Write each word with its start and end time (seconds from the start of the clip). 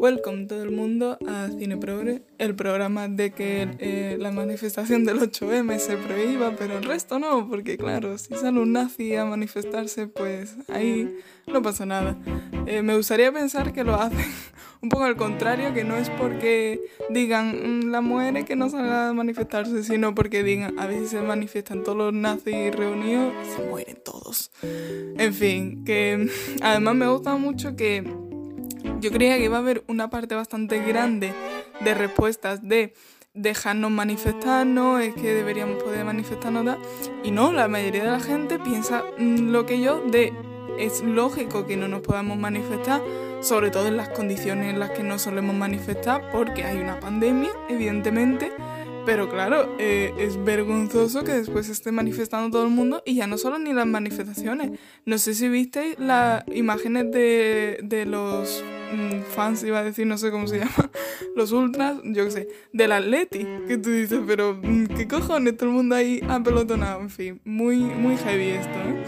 Welcome 0.00 0.46
todo 0.46 0.62
el 0.62 0.70
mundo 0.70 1.18
a 1.26 1.48
Cine 1.58 1.76
Progre, 1.76 2.22
el 2.38 2.54
programa 2.54 3.08
de 3.08 3.32
que 3.32 3.68
eh, 3.80 4.16
la 4.16 4.30
manifestación 4.30 5.04
del 5.04 5.18
8M 5.18 5.76
se 5.80 5.96
prohíba, 5.96 6.54
pero 6.56 6.78
el 6.78 6.84
resto 6.84 7.18
no, 7.18 7.48
porque 7.48 7.76
claro, 7.76 8.16
si 8.16 8.36
sale 8.36 8.60
un 8.60 8.74
nazi 8.74 9.16
a 9.16 9.24
manifestarse, 9.24 10.06
pues 10.06 10.54
ahí 10.68 11.18
no 11.48 11.62
pasa 11.62 11.84
nada. 11.84 12.16
Eh, 12.66 12.80
me 12.82 12.96
gustaría 12.96 13.32
pensar 13.32 13.72
que 13.72 13.82
lo 13.82 13.96
hacen 13.96 14.24
un 14.82 14.88
poco 14.88 15.02
al 15.02 15.16
contrario, 15.16 15.74
que 15.74 15.82
no 15.82 15.96
es 15.96 16.10
porque 16.10 16.80
digan 17.10 17.80
mm, 17.80 17.90
la 17.90 18.00
muere 18.00 18.44
que 18.44 18.54
no 18.54 18.70
salga 18.70 19.08
a 19.08 19.12
manifestarse, 19.12 19.82
sino 19.82 20.14
porque 20.14 20.44
digan 20.44 20.78
a 20.78 20.86
veces 20.86 21.10
se 21.10 21.22
manifiestan 21.22 21.82
todos 21.82 21.98
los 21.98 22.12
nazis 22.14 22.72
reunidos, 22.72 23.34
se 23.56 23.64
mueren 23.64 23.98
todos. 24.04 24.52
En 24.62 25.34
fin, 25.34 25.84
que 25.84 26.30
además 26.62 26.94
me 26.94 27.08
gusta 27.08 27.34
mucho 27.34 27.74
que 27.74 28.27
yo 29.00 29.10
creía 29.10 29.36
que 29.36 29.44
iba 29.44 29.56
a 29.56 29.60
haber 29.60 29.84
una 29.86 30.10
parte 30.10 30.34
bastante 30.34 30.80
grande 30.84 31.32
de 31.80 31.94
respuestas 31.94 32.66
de 32.66 32.94
dejarnos 33.34 33.90
manifestarnos, 33.90 35.00
es 35.02 35.14
que 35.14 35.34
deberíamos 35.34 35.82
poder 35.82 36.04
manifestarnos, 36.04 36.76
y 37.22 37.30
no, 37.30 37.52
la 37.52 37.68
mayoría 37.68 38.04
de 38.04 38.10
la 38.10 38.20
gente 38.20 38.58
piensa 38.58 39.04
mm, 39.18 39.50
lo 39.50 39.66
que 39.66 39.80
yo 39.80 40.00
de 40.00 40.32
es 40.78 41.02
lógico 41.02 41.66
que 41.66 41.76
no 41.76 41.88
nos 41.88 42.00
podamos 42.00 42.38
manifestar, 42.38 43.02
sobre 43.40 43.70
todo 43.70 43.88
en 43.88 43.96
las 43.96 44.08
condiciones 44.10 44.72
en 44.72 44.80
las 44.80 44.90
que 44.90 45.02
no 45.02 45.18
solemos 45.18 45.54
manifestar, 45.54 46.30
porque 46.32 46.64
hay 46.64 46.78
una 46.78 47.00
pandemia, 47.00 47.50
evidentemente, 47.68 48.52
pero 49.08 49.30
claro, 49.30 49.74
eh, 49.78 50.12
es 50.18 50.42
vergonzoso 50.44 51.24
que 51.24 51.32
después 51.32 51.68
esté 51.70 51.92
manifestando 51.92 52.50
todo 52.50 52.64
el 52.64 52.70
mundo 52.70 53.02
y 53.06 53.14
ya 53.14 53.26
no 53.26 53.38
solo 53.38 53.58
ni 53.58 53.72
las 53.72 53.86
manifestaciones. 53.86 54.78
No 55.06 55.16
sé 55.16 55.32
si 55.32 55.48
visteis 55.48 55.98
las 55.98 56.44
imágenes 56.48 57.10
de, 57.10 57.80
de 57.82 58.04
los 58.04 58.62
fans, 59.34 59.62
iba 59.64 59.78
a 59.78 59.84
decir, 59.84 60.06
no 60.06 60.18
sé 60.18 60.30
cómo 60.30 60.46
se 60.46 60.58
llama, 60.58 60.90
los 61.36 61.52
ultras, 61.52 61.98
yo 62.04 62.24
qué 62.24 62.30
sé, 62.30 62.48
del 62.72 62.92
Atleti, 62.92 63.46
que 63.66 63.78
tú 63.78 63.90
dices, 63.90 64.20
pero 64.26 64.54
mm, 64.54 64.86
¿qué 64.86 65.08
cojones? 65.08 65.56
Todo 65.56 65.70
el 65.70 65.76
mundo 65.76 65.94
ahí 65.94 66.20
apelotonado, 66.28 67.00
en 67.00 67.10
fin, 67.10 67.40
muy, 67.44 67.76
muy 67.76 68.16
heavy 68.16 68.50
esto, 68.50 68.78
¿eh? 68.78 69.04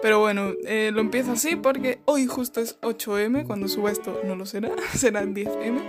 Pero 0.00 0.20
bueno, 0.20 0.52
eh, 0.64 0.90
lo 0.92 1.00
empiezo 1.00 1.32
así 1.32 1.56
porque 1.56 1.98
hoy 2.04 2.26
justo 2.26 2.60
es 2.60 2.80
8M, 2.82 3.46
cuando 3.46 3.68
suba 3.68 3.90
esto 3.90 4.20
no 4.24 4.36
lo 4.36 4.46
será, 4.46 4.70
será 4.94 5.24
10M, 5.24 5.80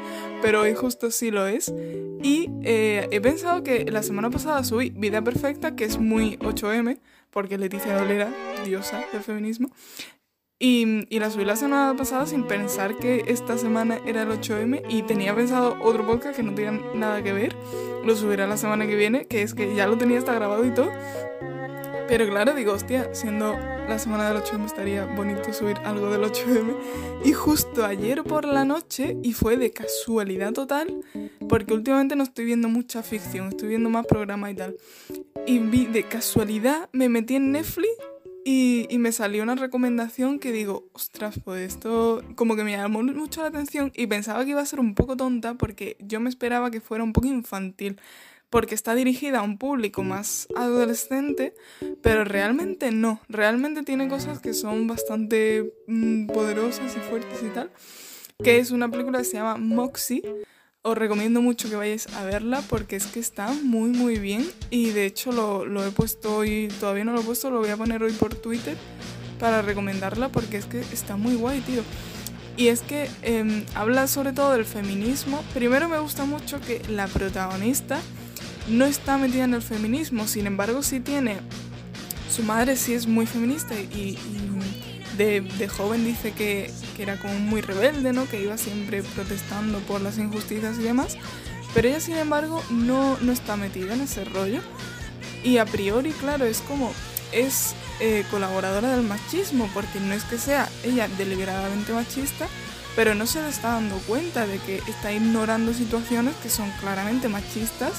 pero 0.41 0.61
hoy 0.61 0.73
justo 0.73 1.11
sí 1.11 1.31
lo 1.31 1.45
es. 1.45 1.73
Y 2.23 2.49
eh, 2.63 3.07
he 3.11 3.21
pensado 3.21 3.63
que 3.63 3.85
la 3.85 4.01
semana 4.03 4.29
pasada 4.29 4.63
subí 4.63 4.89
Vida 4.89 5.21
Perfecta, 5.21 5.75
que 5.75 5.85
es 5.85 5.99
muy 5.99 6.37
8M, 6.37 6.99
porque 7.29 7.57
Leticia 7.57 7.97
Dolera, 7.97 8.33
diosa 8.65 9.03
del 9.13 9.21
feminismo. 9.21 9.69
Y, 10.61 11.05
y, 11.09 11.19
la 11.19 11.31
subí 11.31 11.45
la 11.45 11.55
semana 11.55 11.95
pasada 11.95 12.25
sin 12.25 12.43
pensar 12.43 12.97
que 12.97 13.23
esta 13.27 13.57
semana 13.57 13.99
era 14.05 14.23
el 14.23 14.29
8M 14.29 14.83
y 14.89 15.03
tenía 15.03 15.33
pensado 15.33 15.77
otro 15.81 16.05
podcast 16.05 16.35
que 16.35 16.43
no 16.43 16.53
tenía 16.53 16.71
nada 16.93 17.23
que 17.23 17.31
ver. 17.31 17.55
Lo 18.03 18.13
subiré 18.13 18.45
la 18.45 18.57
semana 18.57 18.85
que 18.85 18.95
viene, 18.95 19.25
que 19.25 19.41
es 19.41 19.53
que 19.53 19.73
ya 19.73 19.87
lo 19.87 19.97
tenía 19.97 20.17
hasta 20.17 20.33
grabado 20.33 20.65
y 20.65 20.73
todo. 20.73 20.91
Pero 22.09 22.27
claro, 22.27 22.55
digo, 22.55 22.73
hostia, 22.73 23.13
siendo 23.13 23.53
la 23.53 23.99
semana 23.99 24.29
del 24.31 24.43
8M 24.43 24.65
estaría 24.65 25.05
bonito 25.05 25.53
subir 25.53 25.77
algo 25.85 26.09
del 26.09 26.23
8M. 26.23 26.75
Y 27.23 27.31
justo 27.31 27.85
ayer 27.85 28.23
por 28.23 28.45
la 28.45 28.65
noche, 28.65 29.15
y 29.23 29.33
fue 29.33 29.55
de 29.55 29.71
casualidad 29.71 30.51
total, 30.51 31.01
porque 31.47 31.73
últimamente 31.73 32.15
no 32.15 32.23
estoy 32.23 32.45
viendo 32.45 32.67
mucha 32.67 33.01
ficción, 33.01 33.49
estoy 33.49 33.69
viendo 33.69 33.89
más 33.89 34.05
programas 34.07 34.51
y 34.51 34.55
tal. 34.55 34.75
Y 35.45 35.59
vi 35.59 35.85
de 35.85 36.03
casualidad, 36.03 36.89
me 36.91 37.07
metí 37.09 37.35
en 37.35 37.51
Netflix 37.51 37.91
y, 38.51 38.87
y, 38.89 38.97
me 38.97 39.11
salió 39.11 39.43
una 39.43 39.53
recomendación 39.53 40.39
que 40.39 40.51
digo, 40.51 40.89
ostras, 40.93 41.39
pues 41.45 41.71
esto 41.71 42.23
como 42.33 42.55
que 42.55 42.63
me 42.63 42.71
llamó 42.71 43.03
mucho 43.03 43.43
la 43.43 43.49
atención 43.49 43.91
y 43.95 44.07
pensaba 44.07 44.43
que 44.43 44.49
iba 44.49 44.61
a 44.61 44.65
ser 44.65 44.79
un 44.79 44.95
poco 44.95 45.15
tonta 45.15 45.53
porque 45.53 45.97
yo 45.99 46.19
me 46.19 46.29
esperaba 46.29 46.71
que 46.71 46.81
fuera 46.81 47.03
un 47.03 47.13
poco 47.13 47.27
infantil 47.27 47.99
porque 48.49 48.73
está 48.73 48.95
dirigida 48.95 49.39
a 49.39 49.43
un 49.43 49.59
público 49.59 50.01
más 50.01 50.47
adolescente, 50.55 51.53
pero 52.01 52.23
realmente 52.23 52.89
no, 52.89 53.21
realmente 53.29 53.83
tiene 53.83 54.07
cosas 54.07 54.39
que 54.39 54.55
son 54.55 54.87
bastante 54.87 55.71
mm, 55.85 56.25
poderosas 56.25 56.95
y 56.95 56.99
fuertes 57.01 57.43
y 57.43 57.49
tal, 57.49 57.69
que 58.43 58.57
es 58.57 58.71
una 58.71 58.89
película 58.89 59.19
que 59.19 59.25
se 59.25 59.33
llama 59.37 59.57
Moxie. 59.57 60.23
Os 60.81 60.97
recomiendo 60.97 61.41
mucho 61.41 61.69
que 61.69 61.75
vayáis 61.75 62.07
a 62.13 62.23
verla 62.23 62.61
porque 62.69 62.95
es 62.95 63.05
que 63.07 63.19
está 63.19 63.51
muy 63.51 63.89
muy 63.89 64.17
bien 64.17 64.49
y 64.69 64.91
de 64.91 65.05
hecho 65.05 65.33
lo, 65.33 65.65
lo 65.65 65.85
he 65.85 65.91
puesto 65.91 66.37
hoy, 66.37 66.69
todavía 66.79 67.03
no 67.03 67.11
lo 67.11 67.19
he 67.19 67.23
puesto, 67.23 67.51
lo 67.51 67.59
voy 67.59 67.67
a 67.67 67.75
poner 67.75 68.01
hoy 68.01 68.13
por 68.13 68.33
Twitter 68.33 68.77
para 69.41 69.61
recomendarla 69.61 70.29
porque 70.29 70.55
es 70.55 70.65
que 70.65 70.79
está 70.79 71.17
muy 71.17 71.35
guay, 71.35 71.59
tío. 71.59 71.81
Y 72.55 72.67
es 72.67 72.79
que 72.79 73.09
eh, 73.23 73.65
habla 73.75 74.07
sobre 74.07 74.31
todo 74.31 74.53
del 74.53 74.63
feminismo. 74.63 75.43
Primero 75.53 75.89
me 75.89 75.99
gusta 75.99 76.23
mucho 76.23 76.61
que 76.61 76.81
la 76.87 77.07
protagonista 77.07 77.99
no 78.69 78.85
está 78.85 79.17
metida 79.17 79.43
en 79.43 79.55
el 79.55 79.61
feminismo, 79.61 80.27
sin 80.27 80.47
embargo 80.47 80.81
sí 80.81 81.01
tiene, 81.01 81.39
su 82.31 82.43
madre 82.43 82.77
sí 82.77 82.93
es 82.93 83.05
muy 83.05 83.25
feminista 83.25 83.75
y, 83.75 84.17
de, 85.19 85.67
joven 85.67 86.05
dice 86.05 86.31
que, 86.31 86.71
era 86.97 87.17
como 87.17 87.33
muy 87.35 87.61
rebelde, 87.61 88.11
¿no? 88.11 88.27
que 88.27 88.41
iba 88.41 88.57
siempre 88.57 89.03
protestando 89.03 89.79
por 89.79 90.01
las 90.01 90.17
injusticias 90.17 90.77
y 90.79 90.83
demás, 90.83 91.17
pero 91.73 91.87
ella 91.87 92.01
sin 92.01 92.17
embargo 92.17 92.61
no, 92.69 93.17
no 93.21 93.31
está 93.31 93.55
metida 93.55 93.93
en 93.93 94.01
ese 94.01 94.25
rollo 94.25 94.59
y 95.43 95.57
a 95.57 95.65
priori, 95.65 96.11
claro, 96.11 96.43
es 96.43 96.59
como, 96.59 96.91
es 97.31 97.73
eh, 98.01 98.25
colaboradora 98.31 98.91
del 98.95 99.05
machismo, 99.05 99.69
porque 99.73 100.01
no 100.01 100.13
es 100.13 100.23
que 100.25 100.37
sea 100.37 100.67
ella 100.83 101.07
deliberadamente 101.17 101.93
machista, 101.93 102.47
pero 102.97 103.15
no 103.15 103.25
se 103.25 103.41
le 103.41 103.47
está 103.47 103.69
dando 103.69 103.97
cuenta 103.99 104.45
de 104.45 104.57
que 104.59 104.81
está 104.87 105.13
ignorando 105.13 105.73
situaciones 105.73 106.35
que 106.43 106.49
son 106.49 106.69
claramente 106.81 107.29
machistas 107.29 107.93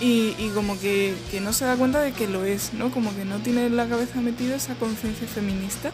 y, 0.00 0.34
y 0.38 0.50
como 0.54 0.80
que, 0.80 1.14
que, 1.30 1.40
no 1.40 1.52
se 1.52 1.66
da 1.66 1.76
cuenta 1.76 2.00
de 2.00 2.12
que 2.12 2.26
lo 2.26 2.44
es, 2.44 2.72
¿no? 2.72 2.90
Como 2.90 3.14
que 3.14 3.26
no 3.26 3.38
tiene 3.40 3.66
en 3.66 3.76
la 3.76 3.86
cabeza 3.86 4.22
metido 4.22 4.54
esa 4.54 4.74
conciencia 4.76 5.28
feminista. 5.28 5.92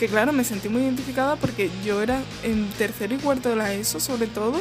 Que 0.00 0.08
claro, 0.08 0.32
me 0.32 0.44
sentí 0.44 0.70
muy 0.70 0.80
identificada 0.80 1.36
porque 1.36 1.70
yo 1.84 2.00
era 2.00 2.22
en 2.42 2.66
tercero 2.78 3.14
y 3.14 3.18
cuarto 3.18 3.50
de 3.50 3.56
la 3.56 3.74
ESO 3.74 4.00
sobre 4.00 4.28
todo. 4.28 4.58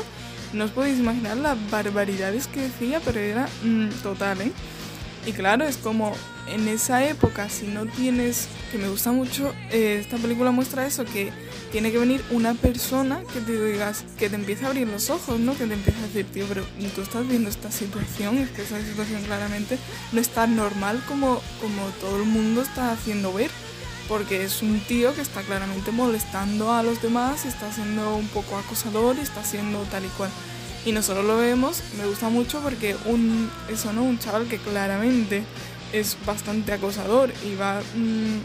No 0.52 0.66
os 0.66 0.72
podéis 0.72 1.00
imaginar 1.00 1.38
las 1.38 1.58
barbaridades 1.72 2.48
que 2.48 2.60
decía, 2.60 3.00
pero 3.06 3.22
era 3.22 3.48
mm, 3.64 3.88
total, 4.04 4.42
¿eh? 4.42 4.52
Y 5.26 5.32
claro, 5.32 5.64
es 5.64 5.78
como 5.78 6.14
en 6.48 6.68
esa 6.68 7.06
época, 7.06 7.48
si 7.48 7.68
no 7.68 7.86
tienes, 7.86 8.50
que 8.70 8.78
me 8.78 8.90
gusta 8.90 9.14
mucho, 9.14 9.54
eh, 9.72 10.00
esta 10.02 10.18
película 10.18 10.52
muestra 10.52 10.86
eso, 10.86 11.06
que 11.06 11.32
tiene 11.72 11.94
que 11.94 12.00
venir 12.00 12.22
una 12.32 12.54
persona 12.54 13.22
que 13.34 13.40
te 13.40 13.64
digas, 13.64 14.04
que 14.18 14.30
te 14.30 14.36
empiece 14.36 14.66
a 14.66 14.70
abrir 14.70 14.90
los 14.90 15.10
ojos, 15.10 15.40
¿no? 15.40 15.58
Que 15.58 15.68
te 15.68 15.74
empiece 15.76 16.00
a 16.00 16.08
decir, 16.08 16.26
tío, 16.34 16.48
pero 16.50 16.66
tú 16.96 17.02
estás 17.02 17.26
viendo 17.26 17.50
esta 17.50 17.72
situación, 17.72 18.40
es 18.40 18.50
que 18.50 18.64
esa 18.64 18.82
situación 18.82 19.24
claramente 19.24 19.78
no 20.12 20.20
es 20.20 20.28
tan 20.28 20.58
normal 20.58 21.02
como, 21.08 21.42
como 21.62 21.86
todo 22.02 22.18
el 22.18 22.26
mundo 22.26 22.62
está 22.62 22.92
haciendo 22.92 23.32
ver. 23.32 23.52
Porque 24.10 24.44
es 24.44 24.62
un 24.62 24.82
tío 24.82 25.16
que 25.16 25.22
está 25.22 25.42
claramente 25.44 25.92
molestando 25.92 26.74
a 26.74 26.84
los 26.84 27.02
demás 27.02 27.46
está 27.46 27.72
siendo 27.72 28.16
un 28.16 28.28
poco 28.28 28.58
acosador 28.58 29.16
y 29.18 29.22
está 29.22 29.44
siendo 29.46 29.84
tal 29.84 30.04
y 30.04 30.10
cual. 30.10 30.32
Y 30.86 30.92
nosotros 30.92 31.24
lo 31.26 31.38
vemos, 31.38 31.82
me 31.98 32.06
gusta 32.06 32.28
mucho 32.30 32.60
porque 32.60 32.98
un, 33.06 33.50
eso, 33.70 33.94
¿no? 33.94 34.04
Un 34.04 34.20
chaval 34.20 34.48
que 34.48 34.58
claramente 34.58 35.44
es 35.94 36.18
bastante 36.26 36.74
acosador 36.74 37.32
y 37.46 37.56
va... 37.56 37.82
Mmm, 37.96 38.40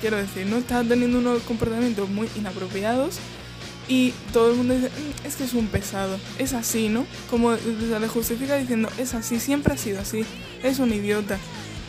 quiero 0.00 0.16
decir, 0.16 0.46
no 0.46 0.58
está 0.58 0.82
teniendo 0.84 1.18
unos 1.18 1.42
comportamientos 1.42 2.08
muy 2.08 2.28
inapropiados 2.36 3.16
y 3.88 4.12
todo 4.32 4.50
el 4.50 4.56
mundo 4.56 4.74
dice, 4.74 4.88
mm, 4.88 5.26
es 5.26 5.36
que 5.36 5.44
es 5.44 5.54
un 5.54 5.68
pesado, 5.68 6.18
es 6.38 6.52
así, 6.52 6.88
¿no? 6.88 7.06
Como 7.30 7.56
se 7.56 8.00
le 8.00 8.08
justifica 8.08 8.56
diciendo, 8.56 8.88
es 8.98 9.14
así, 9.14 9.38
siempre 9.38 9.74
ha 9.74 9.76
sido 9.76 10.00
así, 10.00 10.24
es 10.62 10.78
un 10.78 10.92
idiota. 10.92 11.38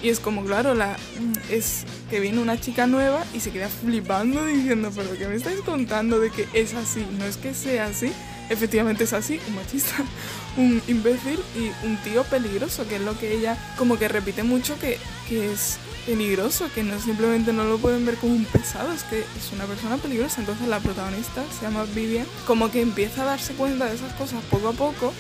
Y 0.02 0.09
es 0.09 0.19
como, 0.19 0.44
claro, 0.44 0.75
la, 0.75 0.97
mm, 1.19 1.52
es 1.52 1.85
que 2.09 2.19
viene 2.19 2.40
una 2.40 2.59
chica 2.59 2.88
nueva 2.88 3.24
y 3.34 3.40
se 3.40 3.52
queda 3.52 3.69
flipando 3.69 4.46
diciendo, 4.46 4.91
pero 4.96 5.18
¿qué 5.18 5.28
me 5.28 5.35
estáis 5.35 5.62
contando 5.62 6.19
de 6.19 6.30
que 6.30 6.47
es 6.53 6.74
así? 6.74 7.06
No 7.18 7.25
es 7.25 7.38
que 7.38 7.53
sea 7.53 7.88
así, 7.88 8.11
efectivamente 8.49 9.05
es 9.05 9.14
así, 9.14 9.40
un 9.47 9.55
machista, 9.55 9.96
un 10.58 10.82
imbécil 10.88 11.40
y 11.55 11.85
un 11.85 11.97
tío 11.97 12.23
peligroso, 12.23 12.88
que 12.88 12.97
es 12.97 13.02
lo 13.02 13.17
que 13.17 13.34
ella 13.34 13.58
como 13.78 13.97
que 13.97 14.08
repite 14.08 14.44
mucho 14.44 14.79
que, 14.79 14.97
que 15.28 15.52
es 15.52 15.79
peligroso, 16.08 16.70
que 16.73 16.84
no 16.84 16.99
simplemente 16.99 17.52
no 17.52 17.66
lo 17.66 17.78
pueden 17.78 18.05
ver 18.05 18.16
como 18.16 18.34
un 18.34 18.46
pesado, 18.46 18.94
es 18.94 19.03
que 19.03 19.20
es 19.20 19.52
una 19.53 19.66
persona 19.66 19.97
peligrosa. 19.97 20.40
Entonces 20.40 20.67
la 20.67 20.79
protagonista 20.79 21.44
se 21.59 21.66
llama 21.66 21.85
Vivian, 21.94 22.26
como 22.47 22.72
que 22.72 22.82
empieza 22.82 23.23
a 23.23 23.26
darse 23.26 23.53
cuenta 23.53 23.85
de 23.85 23.96
esas 23.96 24.14
cosas 24.14 24.41
poco 24.49 24.70
a 24.70 24.73
poco, 24.73 25.14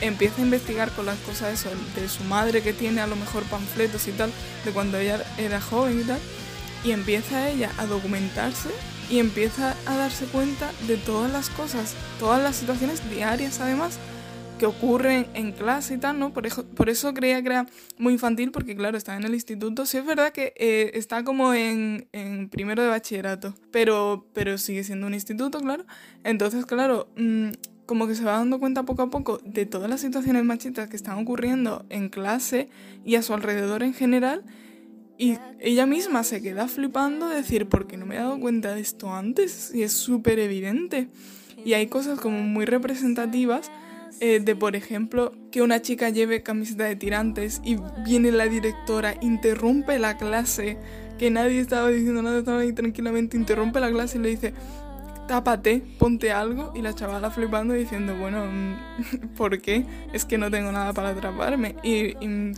empieza 0.00 0.40
a 0.40 0.44
investigar 0.44 0.90
con 0.92 1.06
las 1.06 1.18
cosas 1.20 1.66
de 1.94 2.08
su 2.08 2.24
madre 2.24 2.62
que 2.62 2.72
tiene 2.72 3.00
a 3.00 3.06
lo 3.06 3.16
mejor 3.16 3.44
panfletos 3.44 4.06
y 4.08 4.12
tal, 4.12 4.32
de 4.64 4.72
cuando 4.72 4.98
ella 4.98 5.24
era 5.38 5.60
joven 5.60 6.00
y 6.00 6.04
tal, 6.04 6.18
y 6.84 6.92
empieza 6.92 7.48
ella 7.48 7.70
a 7.78 7.86
documentarse 7.86 8.70
y 9.10 9.18
empieza 9.18 9.76
a 9.86 9.96
darse 9.96 10.26
cuenta 10.26 10.70
de 10.86 10.96
todas 10.96 11.30
las 11.30 11.50
cosas, 11.50 11.94
todas 12.18 12.42
las 12.42 12.56
situaciones 12.56 13.08
diarias 13.10 13.60
además 13.60 13.98
que 14.58 14.66
ocurren 14.66 15.26
en 15.34 15.52
clase 15.52 15.94
y 15.94 15.98
tal, 15.98 16.18
¿no? 16.18 16.32
Por 16.32 16.46
eso, 16.46 16.64
por 16.64 16.88
eso 16.88 17.12
creía 17.12 17.42
que 17.42 17.48
era 17.48 17.66
muy 17.98 18.12
infantil, 18.12 18.52
porque 18.52 18.76
claro, 18.76 18.96
está 18.96 19.16
en 19.16 19.24
el 19.24 19.34
instituto. 19.34 19.84
Sí 19.84 19.98
es 19.98 20.06
verdad 20.06 20.32
que 20.32 20.52
eh, 20.56 20.92
está 20.94 21.24
como 21.24 21.54
en, 21.54 22.08
en, 22.12 22.48
primero 22.48 22.82
de 22.82 22.88
bachillerato, 22.88 23.54
pero, 23.72 24.26
pero 24.32 24.56
sigue 24.58 24.84
siendo 24.84 25.06
un 25.06 25.14
instituto, 25.14 25.60
claro. 25.60 25.84
Entonces, 26.22 26.66
claro, 26.66 27.08
mm, 27.16 27.48
como 27.86 28.06
que 28.06 28.14
se 28.14 28.24
va 28.24 28.32
dando 28.32 28.58
cuenta 28.58 28.84
poco 28.84 29.02
a 29.02 29.10
poco 29.10 29.38
de 29.44 29.66
todas 29.66 29.90
las 29.90 30.00
situaciones 30.00 30.44
machistas 30.44 30.88
que 30.88 30.96
están 30.96 31.18
ocurriendo 31.18 31.84
en 31.90 32.08
clase 32.08 32.68
y 33.04 33.16
a 33.16 33.22
su 33.22 33.34
alrededor 33.34 33.82
en 33.82 33.94
general. 33.94 34.44
Y 35.16 35.38
ella 35.60 35.86
misma 35.86 36.24
se 36.24 36.42
queda 36.42 36.66
flipando 36.66 37.28
de 37.28 37.36
decir, 37.36 37.68
¿por 37.68 37.86
qué 37.86 37.96
no 37.96 38.06
me 38.06 38.16
he 38.16 38.18
dado 38.18 38.40
cuenta 38.40 38.74
de 38.74 38.80
esto 38.80 39.12
antes? 39.12 39.72
Y 39.74 39.82
es 39.82 39.92
súper 39.92 40.38
evidente. 40.38 41.08
Y 41.64 41.74
hay 41.74 41.86
cosas 41.86 42.18
como 42.18 42.40
muy 42.40 42.64
representativas 42.64 43.70
eh, 44.20 44.40
de, 44.40 44.56
por 44.56 44.76
ejemplo, 44.76 45.32
que 45.50 45.62
una 45.62 45.82
chica 45.82 46.08
lleve 46.08 46.42
camiseta 46.42 46.84
de 46.84 46.96
tirantes 46.96 47.60
y 47.64 47.76
viene 48.04 48.30
la 48.32 48.48
directora, 48.48 49.14
interrumpe 49.20 49.98
la 49.98 50.16
clase, 50.16 50.78
que 51.18 51.30
nadie 51.30 51.60
estaba 51.60 51.88
diciendo 51.90 52.22
nada, 52.22 52.38
estaba 52.38 52.60
ahí 52.60 52.72
tranquilamente, 52.72 53.36
interrumpe 53.36 53.80
la 53.80 53.90
clase 53.90 54.18
y 54.18 54.22
le 54.22 54.28
dice, 54.30 54.54
tápate, 55.26 55.82
ponte 55.98 56.32
algo. 56.32 56.72
Y 56.74 56.82
la 56.82 56.94
chavala 56.94 57.30
flipando 57.30 57.74
diciendo, 57.74 58.14
bueno, 58.16 58.46
mm, 58.46 59.28
¿por 59.36 59.60
qué? 59.60 59.84
Es 60.12 60.24
que 60.24 60.38
no 60.38 60.50
tengo 60.50 60.72
nada 60.72 60.92
para 60.92 61.10
atraparme. 61.10 61.76
Y, 61.82 62.14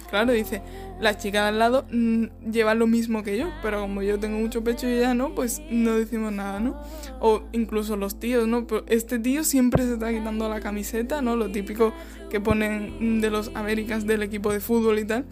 claro, 0.09 0.33
dice, 0.33 0.63
la 1.01 1.17
chica 1.17 1.43
de 1.43 1.49
al 1.49 1.59
lado 1.59 1.87
mm, 1.91 2.51
lleva 2.51 2.75
lo 2.75 2.87
mismo 2.87 3.23
que 3.23 3.39
yo, 3.39 3.49
pero 3.63 3.81
como 3.81 4.03
yo 4.03 4.19
tengo 4.19 4.39
mucho 4.39 4.63
pecho 4.63 4.89
y 4.89 4.93
ella 4.93 5.15
no, 5.15 5.35
pues 5.35 5.63
no 5.71 5.95
decimos 5.95 6.33
nada, 6.33 6.61
¿no? 6.61 6.77
O 7.21 7.43
incluso 7.53 7.97
los 7.97 8.19
tíos, 8.19 8.47
¿no? 8.47 8.67
Pero 8.67 8.85
este 8.89 9.19
tío 9.19 9.45
siempre 9.45 9.85
se 9.85 9.95
está 9.95 10.11
quitando 10.13 10.49
la 10.49 10.61
camiseta, 10.61 11.23
¿no? 11.23 11.37
Lo 11.37 11.51
típico 11.51 11.93
que 12.31 12.41
ponen 12.41 13.21
de 13.21 13.31
los 13.31 13.51
Américas 13.55 14.07
del 14.07 14.23
equipo 14.23 14.53
de 14.53 14.61
fútbol 14.61 14.99
y 14.99 15.05
tal. 15.05 15.25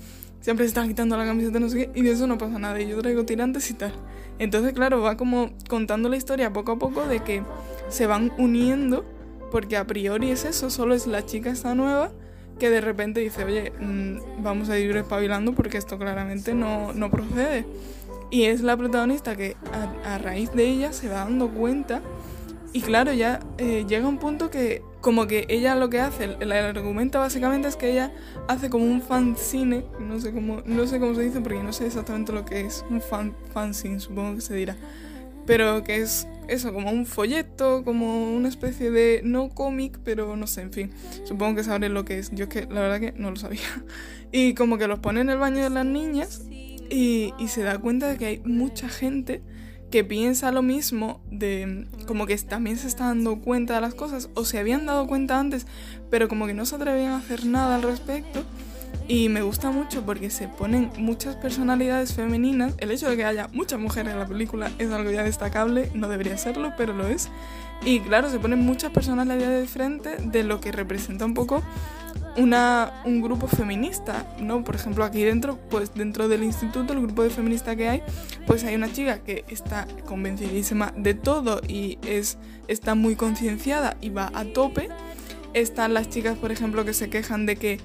Siempre 0.44 0.66
se 0.66 0.68
está 0.68 0.86
quitando 0.86 1.16
la 1.16 1.24
camiseta, 1.24 1.58
no 1.58 1.70
sé 1.70 1.78
qué, 1.78 1.98
y 1.98 2.02
de 2.02 2.10
eso 2.10 2.26
no 2.26 2.36
pasa 2.36 2.58
nada. 2.58 2.78
Y 2.78 2.86
yo 2.86 3.00
traigo 3.00 3.24
tirantes 3.24 3.70
y 3.70 3.72
tal. 3.72 3.94
Entonces, 4.38 4.74
claro, 4.74 5.00
va 5.00 5.16
como 5.16 5.48
contando 5.70 6.10
la 6.10 6.18
historia 6.18 6.52
poco 6.52 6.72
a 6.72 6.78
poco 6.78 7.06
de 7.06 7.20
que 7.20 7.42
se 7.88 8.06
van 8.06 8.30
uniendo, 8.36 9.06
porque 9.50 9.78
a 9.78 9.86
priori 9.86 10.30
es 10.30 10.44
eso, 10.44 10.68
solo 10.68 10.94
es 10.94 11.06
la 11.06 11.24
chica 11.24 11.48
esta 11.48 11.74
nueva 11.74 12.12
que 12.58 12.68
de 12.68 12.82
repente 12.82 13.20
dice, 13.20 13.42
oye, 13.42 13.72
mm, 13.80 14.42
vamos 14.42 14.68
a 14.68 14.78
ir 14.78 14.94
espabilando 14.94 15.54
porque 15.54 15.78
esto 15.78 15.96
claramente 15.98 16.52
no, 16.52 16.92
no 16.92 17.10
procede. 17.10 17.64
Y 18.30 18.42
es 18.44 18.60
la 18.60 18.76
protagonista 18.76 19.36
que 19.36 19.56
a, 20.04 20.18
raíz 20.18 20.52
de 20.52 20.68
ella 20.68 20.92
se 20.92 21.08
va 21.08 21.20
dando 21.20 21.48
cuenta 21.48 22.02
y 22.74 22.82
claro, 22.82 23.14
ya 23.14 23.40
eh, 23.56 23.86
llega 23.88 24.06
un 24.06 24.18
punto 24.18 24.50
que 24.50 24.82
como 25.04 25.26
que 25.26 25.44
ella 25.50 25.74
lo 25.74 25.90
que 25.90 26.00
hace, 26.00 26.24
el, 26.24 26.36
el, 26.40 26.52
argumento 26.52 27.20
básicamente 27.20 27.68
es 27.68 27.76
que 27.76 27.92
ella 27.92 28.10
hace 28.48 28.70
como 28.70 28.86
un 28.86 29.02
fanzine, 29.02 29.84
no 30.00 30.18
sé 30.18 30.32
cómo, 30.32 30.62
no 30.64 30.86
sé 30.86 30.98
cómo 30.98 31.14
se 31.14 31.20
dice 31.20 31.42
porque 31.42 31.62
no 31.62 31.74
sé 31.74 31.84
exactamente 31.84 32.32
lo 32.32 32.46
que 32.46 32.62
es, 32.62 32.86
un 32.88 33.02
fan, 33.02 33.36
fanzine 33.52 34.00
supongo 34.00 34.36
que 34.36 34.40
se 34.40 34.54
dirá, 34.54 34.76
pero 35.44 35.84
que 35.84 35.96
es 35.96 36.26
eso, 36.48 36.72
como 36.72 36.90
un 36.90 37.04
folleto, 37.04 37.84
como 37.84 38.34
una 38.34 38.48
especie 38.48 38.90
de, 38.90 39.20
no 39.22 39.50
cómic, 39.50 40.00
pero 40.04 40.36
no 40.36 40.46
sé, 40.46 40.62
en 40.62 40.72
fin, 40.72 40.90
supongo 41.24 41.56
que 41.56 41.64
sabré 41.64 41.90
lo 41.90 42.06
que 42.06 42.18
es, 42.18 42.30
yo 42.30 42.44
es 42.44 42.48
que 42.48 42.62
la 42.62 42.80
verdad 42.80 42.98
que 42.98 43.12
no 43.12 43.30
lo 43.30 43.36
sabía, 43.36 43.60
y 44.32 44.54
como 44.54 44.78
que 44.78 44.88
los 44.88 45.00
pone 45.00 45.20
en 45.20 45.28
el 45.28 45.36
baño 45.36 45.62
de 45.62 45.68
las 45.68 45.84
niñas 45.84 46.46
y, 46.48 47.34
y 47.38 47.48
se 47.48 47.62
da 47.62 47.76
cuenta 47.76 48.08
de 48.08 48.16
que 48.16 48.24
hay 48.24 48.38
mucha 48.46 48.88
gente 48.88 49.42
que 49.94 50.02
piensa 50.02 50.50
lo 50.50 50.60
mismo, 50.60 51.20
de 51.30 51.86
como 52.08 52.26
que 52.26 52.36
también 52.38 52.76
se 52.78 52.88
está 52.88 53.04
dando 53.04 53.38
cuenta 53.38 53.76
de 53.76 53.80
las 53.80 53.94
cosas, 53.94 54.28
o 54.34 54.44
se 54.44 54.58
habían 54.58 54.86
dado 54.86 55.06
cuenta 55.06 55.38
antes, 55.38 55.68
pero 56.10 56.26
como 56.26 56.48
que 56.48 56.52
no 56.52 56.66
se 56.66 56.74
atrevían 56.74 57.12
a 57.12 57.18
hacer 57.18 57.46
nada 57.46 57.76
al 57.76 57.82
respecto. 57.82 58.42
Y 59.06 59.28
me 59.28 59.42
gusta 59.42 59.70
mucho 59.70 60.04
porque 60.04 60.30
se 60.30 60.48
ponen 60.48 60.90
muchas 60.98 61.36
personalidades 61.36 62.12
femeninas. 62.12 62.74
El 62.78 62.90
hecho 62.90 63.08
de 63.08 63.16
que 63.16 63.24
haya 63.24 63.46
muchas 63.52 63.78
mujeres 63.78 64.14
en 64.14 64.18
la 64.18 64.26
película 64.26 64.72
es 64.80 64.90
algo 64.90 65.12
ya 65.12 65.22
destacable, 65.22 65.92
no 65.94 66.08
debería 66.08 66.36
serlo, 66.38 66.72
pero 66.76 66.92
lo 66.92 67.06
es. 67.06 67.28
Y 67.84 68.00
claro, 68.00 68.28
se 68.30 68.40
ponen 68.40 68.66
muchas 68.66 68.90
personalidades 68.90 69.60
de 69.60 69.68
frente 69.68 70.16
de 70.16 70.42
lo 70.42 70.60
que 70.60 70.72
representa 70.72 71.24
un 71.24 71.34
poco 71.34 71.62
una, 72.36 73.02
un 73.04 73.20
grupo 73.20 73.46
feminista, 73.46 74.26
¿no? 74.40 74.64
Por 74.64 74.74
ejemplo, 74.74 75.04
aquí 75.04 75.22
dentro, 75.22 75.58
pues 75.70 75.94
dentro 75.94 76.28
del 76.28 76.42
instituto, 76.42 76.92
el 76.92 77.00
grupo 77.00 77.22
de 77.22 77.30
feminista 77.30 77.76
que 77.76 77.88
hay, 77.88 78.02
pues 78.46 78.64
hay 78.64 78.74
una 78.74 78.92
chica 78.92 79.18
que 79.18 79.44
está 79.48 79.86
convencidísima 80.04 80.92
de 80.96 81.14
todo 81.14 81.60
y 81.66 81.98
es, 82.06 82.38
está 82.68 82.94
muy 82.94 83.16
concienciada 83.16 83.96
y 84.00 84.10
va 84.10 84.30
a 84.34 84.44
tope. 84.44 84.88
Están 85.52 85.94
las 85.94 86.08
chicas, 86.08 86.36
por 86.36 86.50
ejemplo, 86.50 86.84
que 86.84 86.92
se 86.92 87.08
quejan 87.08 87.46
de 87.46 87.56
que 87.56 87.78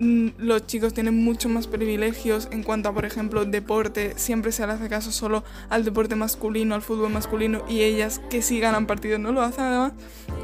mm, 0.00 0.28
los 0.38 0.66
chicos 0.66 0.92
tienen 0.94 1.22
mucho 1.22 1.48
más 1.48 1.68
privilegios 1.68 2.48
en 2.50 2.64
cuanto 2.64 2.88
a, 2.88 2.94
por 2.94 3.04
ejemplo, 3.04 3.44
deporte. 3.44 4.14
Siempre 4.16 4.50
se 4.50 4.66
le 4.66 4.72
hace 4.72 4.88
caso 4.88 5.12
solo 5.12 5.44
al 5.70 5.84
deporte 5.84 6.16
masculino, 6.16 6.74
al 6.74 6.82
fútbol 6.82 7.12
masculino, 7.12 7.64
y 7.68 7.82
ellas 7.82 8.20
que 8.30 8.42
sí 8.42 8.58
ganan 8.58 8.86
partidos 8.86 9.20
no 9.20 9.30
lo 9.30 9.42
hacen. 9.42 9.64
Además, 9.64 9.92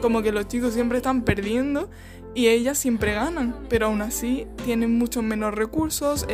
como 0.01 0.23
que 0.23 0.31
los 0.31 0.47
chicos 0.47 0.75
siempre 0.75 0.99
están 0.99 1.23
perdiendo 1.23 1.91
y 2.35 2.49
ellas 2.49 2.79
siempre 2.79 3.15
ganan, 3.15 3.55
pero 3.69 3.87
aún 3.87 4.03
así 4.03 4.47
tienen 4.65 4.97
mucho 4.97 5.23
menos 5.23 5.55
recursos, 5.55 6.27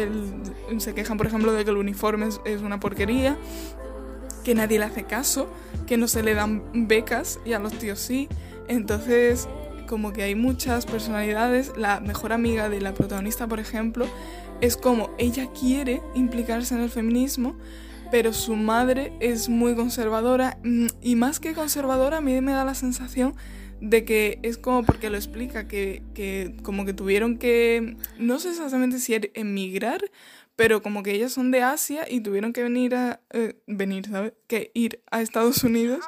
se 0.79 0.95
quejan 0.95 1.17
por 1.17 1.27
ejemplo 1.27 1.53
de 1.53 1.65
que 1.65 1.71
el 1.71 1.77
uniforme 1.77 2.29
es, 2.45 2.61
una 2.61 2.81
porquería, 2.81 3.37
que 4.45 4.55
nadie 4.55 4.79
le 4.79 4.85
hace 4.85 5.05
caso, 5.05 5.49
que 5.87 5.97
no 5.97 6.09
se 6.09 6.23
le 6.23 6.35
dan 6.35 6.63
becas 6.89 7.41
y 7.45 7.53
a 7.53 7.59
los 7.59 7.73
tíos 7.75 7.99
sí, 7.99 8.29
entonces 8.69 9.49
como 9.89 10.13
que 10.13 10.23
hay 10.23 10.35
muchas 10.35 10.87
personalidades, 10.87 11.73
la 11.77 12.01
mejor 12.01 12.33
amiga 12.33 12.69
de 12.69 12.81
la 12.81 12.95
protagonista 12.95 13.47
por 13.47 13.61
ejemplo, 13.61 14.07
es 14.61 14.77
como 14.77 15.11
ella 15.19 15.49
quiere 15.59 16.03
implicarse 16.15 16.75
en 16.75 16.81
el 16.81 16.91
feminismo, 16.91 17.57
pero 18.11 18.33
su 18.33 18.57
madre 18.57 19.13
es 19.21 19.49
muy 19.49 19.75
conservadora 19.75 20.59
mm, 20.63 20.87
y 21.03 21.17
más 21.17 21.41
que 21.41 21.55
conservadora 21.55 22.19
a 22.19 22.21
mí 22.21 22.41
me 22.41 22.53
da 22.53 22.65
la 22.65 22.75
sensación 22.75 23.35
de 23.81 24.05
que 24.05 24.39
es 24.43 24.59
como 24.59 24.85
porque 24.85 25.11
lo 25.11 25.17
explica, 25.17 25.69
que, 25.69 26.03
que 26.15 26.57
como 26.63 26.85
que 26.85 26.93
tuvieron 26.93 27.39
que, 27.39 27.97
no 28.19 28.39
sé 28.39 28.51
exactamente 28.51 28.99
si 28.99 29.15
emigrar, 29.35 30.01
pero 30.57 30.83
como 30.83 31.03
que 31.03 31.13
ellos 31.13 31.33
son 31.33 31.51
de 31.51 31.63
Asia 31.63 32.07
y 32.09 32.21
tuvieron 32.21 32.53
que 32.53 32.63
venir 32.63 32.95
a, 32.95 33.21
eh, 33.31 33.57
venir, 33.67 34.09
¿sabes? 34.09 34.33
Que 34.47 34.71
ir 34.75 35.01
a 35.11 35.21
Estados 35.21 35.65
Unidos. 35.65 36.05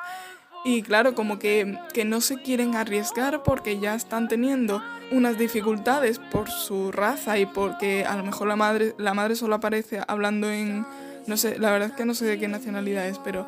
Y 0.64 0.82
claro, 0.82 1.14
como 1.14 1.38
que, 1.38 1.78
que 1.92 2.04
no 2.04 2.20
se 2.20 2.36
quieren 2.42 2.74
arriesgar 2.74 3.42
porque 3.42 3.78
ya 3.78 3.94
están 3.94 4.26
teniendo 4.28 4.82
unas 5.12 5.38
dificultades 5.38 6.18
por 6.18 6.50
su 6.50 6.90
raza 6.90 7.38
y 7.38 7.46
porque 7.46 8.04
a 8.04 8.16
lo 8.16 8.24
mejor 8.24 8.48
la 8.48 8.56
madre, 8.56 8.94
la 8.98 9.14
madre 9.14 9.36
solo 9.36 9.54
aparece 9.54 10.00
hablando 10.08 10.50
en, 10.50 10.84
no 11.26 11.36
sé, 11.36 11.58
la 11.58 11.70
verdad 11.70 11.90
es 11.90 11.94
que 11.94 12.04
no 12.04 12.14
sé 12.14 12.24
de 12.24 12.38
qué 12.38 12.48
nacionalidad 12.48 13.06
es, 13.06 13.18
pero 13.18 13.46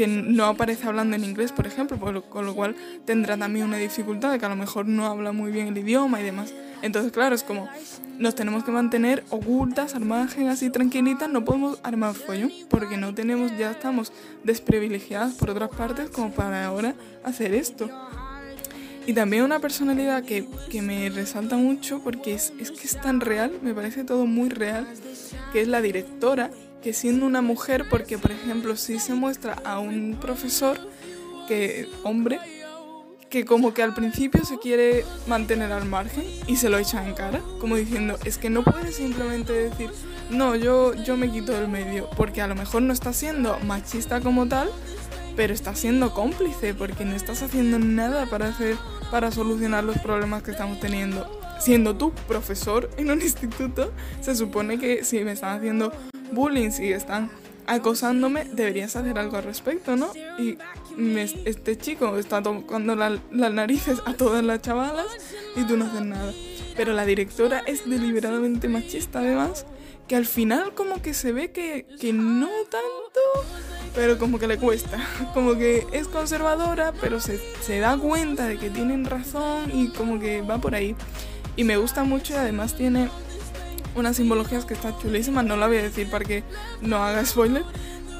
que 0.00 0.06
no 0.06 0.46
aparece 0.46 0.86
hablando 0.86 1.14
en 1.14 1.24
inglés, 1.24 1.52
por 1.52 1.66
ejemplo, 1.66 1.98
con 2.30 2.46
lo 2.46 2.54
cual 2.54 2.74
tendrá 3.04 3.36
también 3.36 3.66
una 3.66 3.76
dificultad 3.76 4.32
de 4.32 4.38
que 4.38 4.46
a 4.46 4.48
lo 4.48 4.56
mejor 4.56 4.86
no 4.86 5.04
habla 5.04 5.32
muy 5.32 5.52
bien 5.52 5.66
el 5.68 5.76
idioma 5.76 6.20
y 6.20 6.24
demás. 6.24 6.54
Entonces, 6.80 7.12
claro, 7.12 7.34
es 7.34 7.42
como 7.42 7.68
nos 8.18 8.34
tenemos 8.34 8.64
que 8.64 8.70
mantener 8.70 9.24
ocultas, 9.28 9.94
al 9.94 10.10
así 10.48 10.70
tranquilitas, 10.70 11.28
no 11.28 11.44
podemos 11.44 11.78
armar 11.82 12.14
follón, 12.14 12.50
porque 12.70 12.96
no 12.96 13.14
tenemos, 13.14 13.54
ya 13.58 13.72
estamos 13.72 14.10
desprivilegiadas 14.42 15.34
por 15.34 15.50
otras 15.50 15.68
partes 15.68 16.08
como 16.08 16.30
para 16.30 16.64
ahora 16.64 16.94
hacer 17.22 17.52
esto. 17.52 17.90
Y 19.06 19.12
también 19.12 19.44
una 19.44 19.58
personalidad 19.58 20.24
que, 20.24 20.46
que 20.70 20.80
me 20.80 21.10
resalta 21.10 21.56
mucho 21.56 22.00
porque 22.02 22.32
es, 22.32 22.54
es 22.58 22.70
que 22.70 22.86
es 22.86 22.98
tan 23.00 23.20
real, 23.20 23.52
me 23.62 23.74
parece 23.74 24.04
todo 24.04 24.24
muy 24.24 24.48
real, 24.48 24.86
que 25.52 25.60
es 25.60 25.68
la 25.68 25.82
directora, 25.82 26.50
que 26.82 26.92
siendo 26.92 27.26
una 27.26 27.42
mujer, 27.42 27.86
porque 27.88 28.18
por 28.18 28.32
ejemplo 28.32 28.76
si 28.76 28.98
se 28.98 29.14
muestra 29.14 29.54
a 29.64 29.78
un 29.78 30.18
profesor, 30.20 30.78
que 31.46 31.88
hombre, 32.04 32.38
que 33.28 33.44
como 33.44 33.72
que 33.74 33.82
al 33.82 33.94
principio 33.94 34.44
se 34.44 34.58
quiere 34.58 35.04
mantener 35.26 35.72
al 35.72 35.84
margen 35.84 36.24
y 36.46 36.56
se 36.56 36.68
lo 36.68 36.78
echa 36.78 37.06
en 37.06 37.14
cara, 37.14 37.40
como 37.60 37.76
diciendo, 37.76 38.18
es 38.24 38.38
que 38.38 38.50
no 38.50 38.64
puedes 38.64 38.96
simplemente 38.96 39.52
decir, 39.52 39.90
no, 40.30 40.56
yo, 40.56 40.94
yo 40.94 41.16
me 41.16 41.30
quito 41.30 41.52
del 41.52 41.68
medio, 41.68 42.08
porque 42.16 42.42
a 42.42 42.48
lo 42.48 42.54
mejor 42.54 42.82
no 42.82 42.92
está 42.92 43.12
siendo 43.12 43.58
machista 43.60 44.20
como 44.20 44.48
tal, 44.48 44.68
pero 45.36 45.54
está 45.54 45.74
siendo 45.74 46.12
cómplice, 46.12 46.74
porque 46.74 47.04
no 47.04 47.14
estás 47.14 47.42
haciendo 47.42 47.78
nada 47.78 48.26
para 48.26 48.48
hacer, 48.48 48.76
para 49.10 49.30
solucionar 49.30 49.84
los 49.84 49.98
problemas 49.98 50.42
que 50.42 50.50
estamos 50.50 50.80
teniendo. 50.80 51.28
Siendo 51.60 51.96
tú 51.96 52.12
profesor 52.26 52.90
en 52.96 53.10
un 53.10 53.22
instituto, 53.22 53.92
se 54.20 54.34
supone 54.34 54.78
que 54.78 55.04
si 55.04 55.22
me 55.24 55.32
están 55.32 55.58
haciendo 55.58 55.92
bullying, 56.32 56.70
si 56.70 56.92
están 56.92 57.30
acosándome, 57.66 58.44
deberías 58.44 58.96
hacer 58.96 59.18
algo 59.18 59.36
al 59.36 59.44
respecto, 59.44 59.96
¿no? 59.96 60.12
Y 60.38 60.58
este 61.44 61.78
chico 61.78 62.18
está 62.18 62.42
tocando 62.42 62.96
las 62.96 63.20
narices 63.30 64.02
a 64.06 64.14
todas 64.14 64.44
las 64.44 64.60
chavalas 64.60 65.06
y 65.56 65.64
tú 65.64 65.76
no 65.76 65.86
haces 65.86 66.02
nada. 66.02 66.32
Pero 66.76 66.92
la 66.92 67.04
directora 67.04 67.62
es 67.66 67.88
deliberadamente 67.88 68.68
machista 68.68 69.20
además, 69.20 69.66
que 70.08 70.16
al 70.16 70.26
final 70.26 70.74
como 70.74 71.00
que 71.02 71.14
se 71.14 71.32
ve 71.32 71.52
que, 71.52 71.86
que 72.00 72.12
no 72.12 72.48
tanto, 72.70 73.46
pero 73.94 74.18
como 74.18 74.38
que 74.38 74.48
le 74.48 74.56
cuesta. 74.56 74.98
Como 75.34 75.54
que 75.54 75.86
es 75.92 76.08
conservadora, 76.08 76.92
pero 77.00 77.20
se, 77.20 77.40
se 77.60 77.78
da 77.78 77.96
cuenta 77.96 78.46
de 78.46 78.58
que 78.58 78.70
tienen 78.70 79.04
razón 79.04 79.70
y 79.72 79.88
como 79.88 80.18
que 80.18 80.42
va 80.42 80.58
por 80.58 80.74
ahí. 80.74 80.96
Y 81.56 81.64
me 81.64 81.76
gusta 81.76 82.04
mucho 82.04 82.32
y 82.34 82.36
además 82.36 82.74
tiene 82.74 83.08
unas 84.00 84.16
simbologías 84.16 84.64
que 84.64 84.74
está 84.74 84.96
chulísimas, 84.98 85.44
no 85.44 85.56
la 85.56 85.66
voy 85.66 85.78
a 85.78 85.82
decir 85.82 86.10
para 86.10 86.24
que 86.24 86.42
no 86.80 87.02
haga 87.04 87.24
spoiler, 87.24 87.64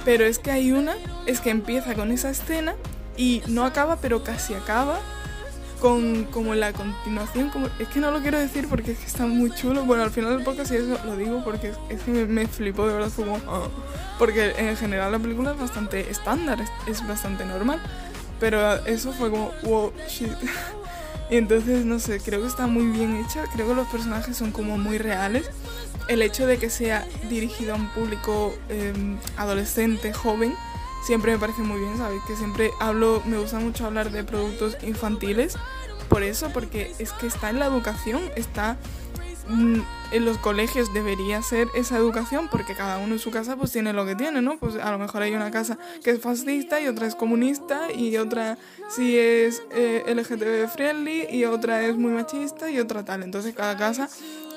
pero 0.04 0.24
es 0.24 0.38
que 0.38 0.50
hay 0.50 0.72
una, 0.72 0.94
es 1.26 1.40
que 1.40 1.50
empieza 1.50 1.94
con 1.94 2.12
esa 2.12 2.30
escena 2.30 2.74
y 3.16 3.42
no 3.48 3.64
acaba, 3.64 3.96
pero 3.96 4.22
casi 4.22 4.54
acaba 4.54 5.00
con 5.80 6.24
como 6.24 6.54
la 6.54 6.72
continuación, 6.72 7.48
como, 7.48 7.66
es 7.78 7.88
que 7.88 8.00
no 8.00 8.10
lo 8.10 8.20
quiero 8.20 8.38
decir 8.38 8.68
porque 8.68 8.92
es 8.92 8.98
que 8.98 9.06
está 9.06 9.26
muy 9.26 9.50
chulo. 9.50 9.84
Bueno, 9.84 10.04
al 10.04 10.10
final 10.10 10.36
del 10.36 10.44
podcast 10.44 10.70
y 10.72 10.76
eso 10.76 10.98
lo 11.04 11.16
digo 11.16 11.42
porque 11.42 11.72
es, 11.88 12.02
que 12.02 12.10
me, 12.10 12.26
me, 12.26 12.46
flipó 12.46 12.86
de 12.86 12.94
verdad, 12.94 13.10
como, 13.16 13.36
ah. 13.48 13.68
porque 14.18 14.52
en 14.58 14.76
general 14.76 15.12
la 15.12 15.18
película 15.18 15.52
es 15.52 15.58
bastante 15.58 16.10
estándar, 16.10 16.58
es, 16.86 17.06
bastante 17.06 17.44
normal, 17.44 17.80
pero 18.38 18.84
eso 18.86 19.12
fue 19.12 19.30
como, 19.30 19.52
wow, 19.62 19.92
shit. 20.08 20.30
entonces, 21.30 21.84
no 21.84 21.98
sé, 21.98 22.20
creo 22.20 22.40
que 22.42 22.48
está 22.48 22.66
muy 22.66 22.86
bien 22.86 23.16
hecha, 23.16 23.44
creo 23.52 23.68
que 23.68 23.74
los 23.74 23.88
personajes 23.88 24.36
son 24.36 24.50
como 24.50 24.78
muy 24.78 24.98
reales. 24.98 25.50
El 26.08 26.22
hecho 26.22 26.46
de 26.46 26.58
que 26.58 26.70
sea 26.70 27.06
dirigido 27.28 27.74
a 27.74 27.76
un 27.76 27.88
público 27.90 28.54
em, 28.68 29.16
adolescente, 29.36 30.12
joven, 30.12 30.54
siempre 31.06 31.32
me 31.32 31.38
parece 31.38 31.62
muy 31.62 31.78
bien, 31.80 31.96
¿sabes? 31.98 32.20
Que 32.26 32.34
siempre 32.34 32.70
hablo, 32.80 33.22
me 33.26 33.38
gusta 33.38 33.60
mucho 33.60 33.86
hablar 33.86 34.10
de 34.10 34.24
productos 34.24 34.76
infantiles, 34.82 35.56
por 36.08 36.24
eso, 36.24 36.50
porque 36.52 36.92
es 36.98 37.12
que 37.12 37.28
está 37.28 37.50
en 37.50 37.60
la 37.60 37.66
educación, 37.66 38.20
está 38.34 38.76
en 39.50 40.24
los 40.24 40.38
colegios 40.38 40.92
debería 40.92 41.42
ser 41.42 41.68
esa 41.74 41.96
educación 41.96 42.48
porque 42.50 42.74
cada 42.74 42.98
uno 42.98 43.14
en 43.14 43.18
su 43.18 43.30
casa 43.30 43.56
pues 43.56 43.72
tiene 43.72 43.92
lo 43.92 44.06
que 44.06 44.14
tiene, 44.14 44.42
¿no? 44.42 44.58
Pues 44.58 44.76
a 44.76 44.90
lo 44.90 44.98
mejor 44.98 45.22
hay 45.22 45.34
una 45.34 45.50
casa 45.50 45.78
que 46.02 46.10
es 46.10 46.20
fascista 46.20 46.80
y 46.80 46.86
otra 46.86 47.06
es 47.06 47.14
comunista 47.14 47.92
y 47.92 48.16
otra 48.16 48.58
sí 48.88 49.18
es 49.18 49.62
eh, 49.72 50.04
LGTB 50.06 50.68
friendly 50.72 51.26
y 51.30 51.44
otra 51.44 51.82
es 51.82 51.96
muy 51.96 52.12
machista 52.12 52.70
y 52.70 52.78
otra 52.78 53.04
tal. 53.04 53.22
Entonces 53.22 53.54
cada 53.54 53.76
casa 53.76 54.08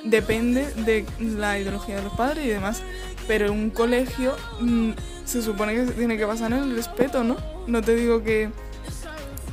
depende 0.03 0.69
de 0.85 1.05
la 1.19 1.59
ideología 1.59 1.97
de 1.97 2.03
los 2.03 2.13
padres 2.13 2.45
y 2.45 2.49
demás. 2.49 2.81
Pero 3.27 3.47
en 3.47 3.51
un 3.51 3.69
colegio 3.69 4.35
mm, 4.59 4.91
se 5.25 5.41
supone 5.41 5.75
que 5.75 5.91
tiene 5.93 6.17
que 6.17 6.25
basar 6.25 6.51
en 6.51 6.59
el 6.63 6.75
respeto, 6.75 7.23
¿no? 7.23 7.37
No 7.67 7.81
te 7.81 7.95
digo 7.95 8.23
que, 8.23 8.49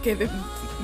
que 0.02 0.16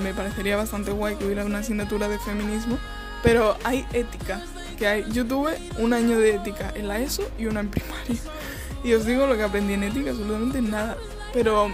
me 0.02 0.14
parecería 0.14 0.56
bastante 0.56 0.92
guay 0.92 1.16
que 1.16 1.24
hubiera 1.24 1.44
una 1.44 1.58
asignatura 1.58 2.08
de 2.08 2.18
feminismo, 2.18 2.78
pero 3.26 3.56
hay 3.64 3.84
ética, 3.92 4.40
que 4.78 4.86
hay, 4.86 5.04
yo 5.10 5.26
tuve 5.26 5.58
un 5.78 5.92
año 5.92 6.16
de 6.16 6.36
ética 6.36 6.72
en 6.76 6.86
la 6.86 7.00
ESO 7.00 7.28
y 7.36 7.46
una 7.46 7.60
en 7.60 7.70
primaria. 7.70 8.20
Y 8.84 8.92
os 8.92 9.04
digo 9.04 9.26
lo 9.26 9.36
que 9.36 9.42
aprendí 9.42 9.72
en 9.72 9.82
ética, 9.82 10.10
absolutamente 10.10 10.62
nada. 10.62 10.96
Pero 11.32 11.72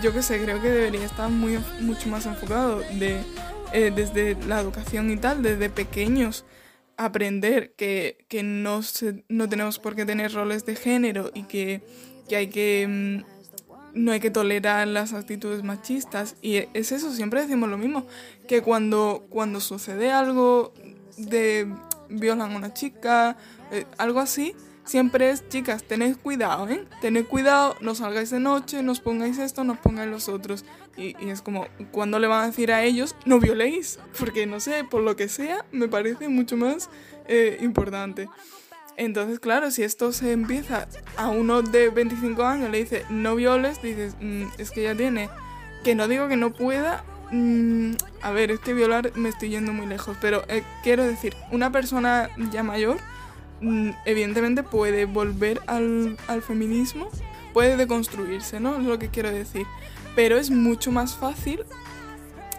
yo 0.00 0.12
qué 0.12 0.22
sé, 0.22 0.40
creo 0.40 0.62
que 0.62 0.68
debería 0.68 1.04
estar 1.04 1.28
muy, 1.28 1.58
mucho 1.80 2.08
más 2.08 2.24
enfocado 2.26 2.78
de, 2.92 3.20
eh, 3.72 3.90
desde 3.92 4.36
la 4.46 4.60
educación 4.60 5.10
y 5.10 5.16
tal, 5.16 5.42
desde 5.42 5.70
pequeños 5.70 6.44
aprender 6.96 7.72
que, 7.74 8.24
que 8.28 8.44
no, 8.44 8.82
se, 8.82 9.24
no 9.28 9.48
tenemos 9.48 9.80
por 9.80 9.96
qué 9.96 10.04
tener 10.04 10.32
roles 10.32 10.64
de 10.66 10.76
género 10.76 11.32
y 11.34 11.42
que 11.44 11.82
que 12.28 12.36
hay 12.36 12.46
que 12.46 12.86
mm, 12.88 13.32
no 13.94 14.12
hay 14.12 14.20
que 14.20 14.30
tolerar 14.30 14.88
las 14.88 15.12
actitudes 15.12 15.62
machistas 15.62 16.36
y 16.40 16.56
es 16.72 16.92
eso, 16.92 17.12
siempre 17.12 17.42
decimos 17.42 17.68
lo 17.68 17.76
mismo, 17.76 18.06
que 18.48 18.62
cuando, 18.62 19.26
cuando 19.28 19.60
sucede 19.60 20.10
algo 20.10 20.72
de 21.16 21.68
violan 22.08 22.52
a 22.52 22.56
una 22.56 22.74
chica, 22.74 23.36
eh, 23.70 23.86
algo 23.98 24.20
así, 24.20 24.54
siempre 24.84 25.30
es, 25.30 25.48
chicas, 25.48 25.84
tened 25.84 26.16
cuidado, 26.16 26.68
¿eh? 26.68 26.84
Tened 27.00 27.26
cuidado, 27.26 27.76
no 27.80 27.94
salgáis 27.94 28.30
de 28.30 28.40
noche, 28.40 28.82
no 28.82 28.92
os 28.92 29.00
pongáis 29.00 29.38
esto, 29.38 29.64
no 29.64 29.74
os 29.74 29.78
pongáis 29.78 30.10
los 30.10 30.28
otros. 30.28 30.64
Y, 30.96 31.16
es 31.28 31.40
como, 31.42 31.66
cuando 31.90 32.18
le 32.18 32.26
van 32.26 32.44
a 32.44 32.46
decir 32.46 32.72
a 32.72 32.82
ellos, 32.84 33.16
no 33.24 33.38
violéis, 33.40 33.98
porque 34.18 34.46
no 34.46 34.60
sé, 34.60 34.84
por 34.84 35.02
lo 35.02 35.16
que 35.16 35.28
sea, 35.28 35.64
me 35.72 35.88
parece 35.88 36.28
mucho 36.28 36.56
más 36.56 36.90
eh, 37.26 37.58
importante. 37.60 38.28
Entonces, 38.96 39.40
claro, 39.40 39.70
si 39.70 39.82
esto 39.82 40.12
se 40.12 40.32
empieza 40.32 40.86
a 41.16 41.28
uno 41.28 41.62
de 41.62 41.88
25 41.88 42.42
años, 42.42 42.70
le 42.70 42.78
dice 42.78 43.04
no 43.08 43.34
violes, 43.36 43.80
dices, 43.80 44.16
mm, 44.20 44.44
es 44.58 44.70
que 44.70 44.82
ya 44.82 44.94
tiene. 44.94 45.30
Que 45.82 45.94
no 45.94 46.08
digo 46.08 46.28
que 46.28 46.36
no 46.36 46.52
pueda. 46.52 47.04
Mm, 47.32 47.92
a 48.20 48.30
ver, 48.30 48.50
es 48.50 48.60
que 48.60 48.74
violar 48.74 49.16
me 49.16 49.30
estoy 49.30 49.48
yendo 49.48 49.72
muy 49.72 49.86
lejos, 49.86 50.18
pero 50.20 50.44
eh, 50.48 50.62
quiero 50.82 51.02
decir, 51.02 51.34
una 51.50 51.72
persona 51.72 52.28
ya 52.50 52.62
mayor, 52.62 52.98
mm, 53.62 53.90
evidentemente 54.04 54.62
puede 54.62 55.06
volver 55.06 55.60
al, 55.66 56.18
feminismo, 56.46 57.08
puede 57.54 57.78
deconstruirse, 57.78 58.60
¿no? 58.60 58.76
Es 58.76 58.84
lo 58.84 58.98
que 58.98 59.08
quiero 59.08 59.30
decir. 59.30 59.66
Pero 60.14 60.36
es 60.36 60.50
mucho 60.50 60.92
más 60.92 61.16
fácil 61.16 61.64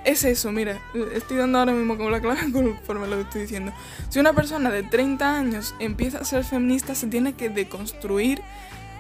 es 0.06 0.26
eso, 0.26 0.52
mira, 0.52 0.82
estoy 1.14 1.38
dando 1.38 1.60
ahora 1.60 1.72
mismo 1.72 1.96
como 1.96 2.10
la 2.10 2.20
clave 2.20 2.42
conforme 2.52 3.08
lo 3.08 3.16
que 3.16 3.22
estoy 3.22 3.42
diciendo. 3.44 3.72
Si 4.10 4.20
una 4.20 4.34
persona 4.34 4.70
de 4.70 4.84
30 4.84 5.38
años 5.38 5.76
empieza 5.80 6.18
a 6.18 6.26
ser 6.26 6.44
feminista, 6.44 6.94
se 6.94 7.08
tiene 7.08 7.34
que 7.34 7.50
deconstruir 7.50 8.42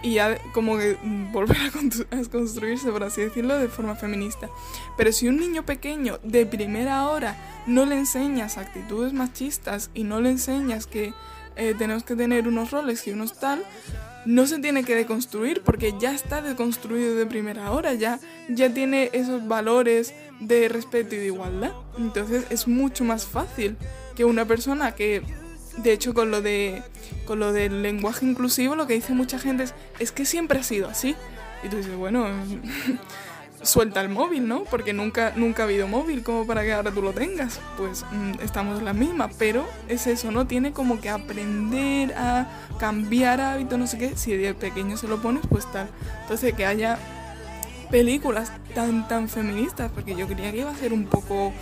y 0.03 0.15
ya 0.15 0.37
como 0.51 0.77
que 0.77 0.97
volver 1.31 1.57
a, 1.57 2.29
construirse, 2.29 2.91
por 2.91 3.03
así 3.03 3.21
decirlo, 3.21 3.57
de 3.57 3.69
forma 3.69 3.95
feminista. 3.95 4.49
Pero 4.97 5.11
si 5.11 5.27
un 5.27 5.37
niño 5.37 5.65
pequeño 5.65 6.19
de 6.23 6.45
primera 6.45 7.07
hora 7.09 7.63
no 7.65 7.85
le 7.85 7.95
enseñas 7.95 8.57
actitudes 8.57 9.13
machistas 9.13 9.89
y 9.93 10.03
no 10.03 10.19
le 10.19 10.29
enseñas 10.29 10.85
que 10.85 11.13
eh, 11.55 11.73
tenemos 11.77 12.03
que 12.03 12.15
tener 12.15 12.47
unos 12.47 12.71
roles 12.71 13.07
y 13.07 13.11
unos 13.11 13.39
tal, 13.39 13.63
no 14.25 14.45
se 14.45 14.59
tiene 14.59 14.83
que 14.83 14.95
deconstruir 14.95 15.61
porque 15.63 15.93
ya 15.99 16.13
está 16.13 16.41
deconstruido 16.41 17.15
de 17.15 17.25
primera 17.25 17.71
hora, 17.71 17.93
ya, 17.93 18.19
ya 18.49 18.73
tiene 18.73 19.09
esos 19.13 19.47
valores 19.47 20.13
de 20.39 20.67
respeto 20.67 21.15
y 21.15 21.19
de 21.19 21.25
igualdad. 21.27 21.71
Entonces 21.97 22.45
es 22.49 22.67
mucho 22.67 23.03
más 23.03 23.25
fácil 23.25 23.77
que 24.15 24.25
una 24.25 24.45
persona 24.45 24.95
que, 24.95 25.23
de 25.77 25.93
hecho, 25.93 26.13
con 26.13 26.31
lo, 26.31 26.41
de, 26.41 26.83
con 27.25 27.39
lo 27.39 27.53
del 27.53 27.81
lenguaje 27.81 28.25
inclusivo, 28.25 28.75
lo 28.75 28.87
que 28.87 28.93
dice 28.93 29.13
mucha 29.13 29.39
gente 29.39 29.63
es, 29.63 29.73
es 29.99 30.11
que 30.11 30.25
siempre 30.25 30.59
ha 30.59 30.63
sido 30.63 30.87
así. 30.87 31.15
Y 31.63 31.69
tú 31.69 31.77
dices, 31.77 31.95
bueno, 31.95 32.27
suelta 33.63 34.01
el 34.01 34.09
móvil, 34.09 34.47
¿no? 34.47 34.65
Porque 34.65 34.93
nunca, 34.93 35.33
nunca 35.35 35.63
ha 35.63 35.65
habido 35.65 35.87
móvil 35.87 36.23
como 36.23 36.45
para 36.45 36.63
que 36.63 36.73
ahora 36.73 36.91
tú 36.91 37.01
lo 37.01 37.13
tengas. 37.13 37.59
Pues 37.77 38.05
mm, 38.11 38.41
estamos 38.43 38.79
en 38.79 38.85
la 38.85 38.93
misma, 38.93 39.29
pero 39.39 39.65
es 39.87 40.07
eso, 40.07 40.31
¿no? 40.31 40.45
Tiene 40.45 40.73
como 40.73 41.01
que 41.01 41.09
aprender 41.09 42.13
a 42.13 42.47
cambiar 42.77 43.41
hábitos, 43.41 43.79
no 43.79 43.87
sé 43.87 43.97
qué. 43.97 44.17
Si 44.17 44.35
de 44.35 44.53
pequeño 44.53 44.97
se 44.97 45.07
lo 45.07 45.21
pones, 45.21 45.43
pues 45.47 45.69
tal. 45.71 45.87
Entonces 46.21 46.53
que 46.53 46.65
haya 46.65 46.99
películas 47.89 48.51
tan, 48.73 49.07
tan 49.07 49.29
feministas, 49.29 49.91
porque 49.91 50.15
yo 50.15 50.27
creía 50.27 50.51
que 50.51 50.59
iba 50.59 50.71
a 50.71 50.75
ser 50.75 50.93
un 50.93 51.05
poco 51.05 51.53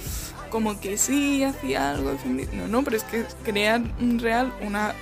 como 0.51 0.79
que 0.79 0.97
sí, 0.97 1.43
hacía 1.43 1.91
algo 1.91 2.11
No, 2.53 2.67
no, 2.67 2.83
pero 2.83 2.97
es 2.97 3.03
que 3.03 3.25
crear 3.43 3.81
real 4.19 4.53
una 4.61 4.93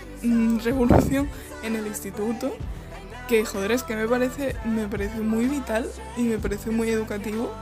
revolución 0.64 1.28
en 1.64 1.76
el 1.76 1.88
instituto 1.88 2.54
que 3.30 3.46
joder, 3.46 3.72
es 3.72 3.84
que 3.84 3.96
me 3.96 4.08
parece, 4.08 4.56
me 4.66 4.88
parece 4.88 5.20
muy 5.20 5.46
vital 5.46 5.88
y 6.18 6.24
me 6.24 6.40
parece 6.40 6.72
muy 6.72 6.90
educativo. 6.90 7.54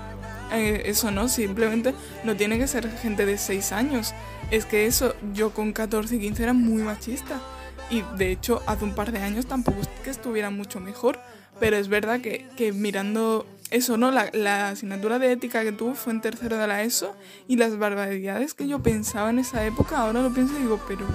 Eh, 0.53 0.83
eso 0.85 1.11
no, 1.11 1.27
simplemente 1.27 1.93
no 2.23 2.37
tiene 2.37 2.57
que 2.57 2.67
ser 2.67 2.89
gente 2.99 3.25
de 3.25 3.37
6 3.37 3.73
años. 3.73 4.13
Es 4.49 4.65
que 4.65 4.85
eso, 4.85 5.13
yo 5.33 5.53
con 5.53 5.73
14 5.73 6.15
y 6.15 6.19
15 6.19 6.43
era 6.43 6.53
muy 6.53 6.83
machista. 6.83 7.41
Y 7.89 8.01
de 8.15 8.31
hecho, 8.31 8.63
hace 8.65 8.85
un 8.85 8.95
par 8.95 9.11
de 9.11 9.19
años 9.19 9.45
tampoco 9.45 9.79
que 10.05 10.09
estuviera 10.09 10.49
mucho 10.49 10.79
mejor. 10.79 11.19
Pero 11.59 11.75
es 11.75 11.89
verdad 11.89 12.21
que 12.21 12.71
mirando 12.73 13.45
eso, 13.71 13.97
¿no? 13.97 14.11
La, 14.11 14.29
la, 14.33 14.69
asignatura 14.69 15.19
de 15.19 15.31
ética 15.31 15.63
que 15.63 15.71
tuve 15.71 15.95
fue 15.95 16.13
en 16.13 16.21
tercero 16.21 16.57
de 16.57 16.67
la 16.67 16.83
ESO. 16.83 17.15
Y 17.47 17.57
las 17.57 17.77
barbaridades 17.77 18.53
que 18.53 18.67
yo 18.67 18.79
pensaba 18.79 19.29
en 19.29 19.39
esa 19.39 19.65
época, 19.65 19.97
ahora 19.97 20.21
lo 20.21 20.31
pienso 20.31 20.57
y 20.57 20.61
digo, 20.61 20.79
pero 20.87 21.05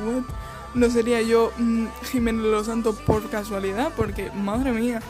no 0.74 0.90
sería 0.90 1.20
yo 1.22 1.52
mm, 1.58 1.86
Jiménez 2.10 2.42
Los 2.42 2.66
Santos 2.66 2.96
por 3.06 3.28
casualidad, 3.30 3.92
porque 3.96 4.30
madre 4.32 4.72
mía. 4.72 5.00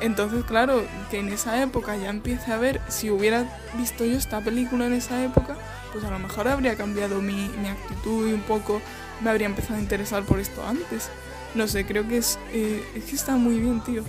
Entonces, 0.00 0.44
claro, 0.44 0.82
que 1.10 1.20
en 1.20 1.28
esa 1.28 1.62
época 1.62 1.96
ya 1.96 2.10
empiece 2.10 2.52
a 2.52 2.56
ver, 2.56 2.80
si 2.88 3.10
hubiera 3.10 3.46
visto 3.78 4.04
yo 4.04 4.16
esta 4.16 4.40
película 4.40 4.86
en 4.86 4.94
esa 4.94 5.22
época, 5.22 5.56
pues 5.92 6.04
a 6.04 6.10
lo 6.10 6.18
mejor 6.18 6.48
habría 6.48 6.76
cambiado 6.76 7.22
mi, 7.22 7.48
mi 7.60 7.68
actitud 7.68 8.28
y 8.28 8.32
un 8.32 8.40
poco 8.40 8.82
me 9.20 9.30
habría 9.30 9.46
empezado 9.46 9.76
a 9.76 9.80
interesar 9.80 10.24
por 10.24 10.40
esto 10.40 10.66
antes. 10.66 11.08
No 11.54 11.68
sé, 11.68 11.86
creo 11.86 12.08
que 12.08 12.16
es, 12.16 12.38
eh, 12.52 12.82
es 12.96 13.04
que 13.04 13.14
está 13.14 13.36
muy 13.36 13.58
bien, 13.58 13.80
tío. 13.84 14.02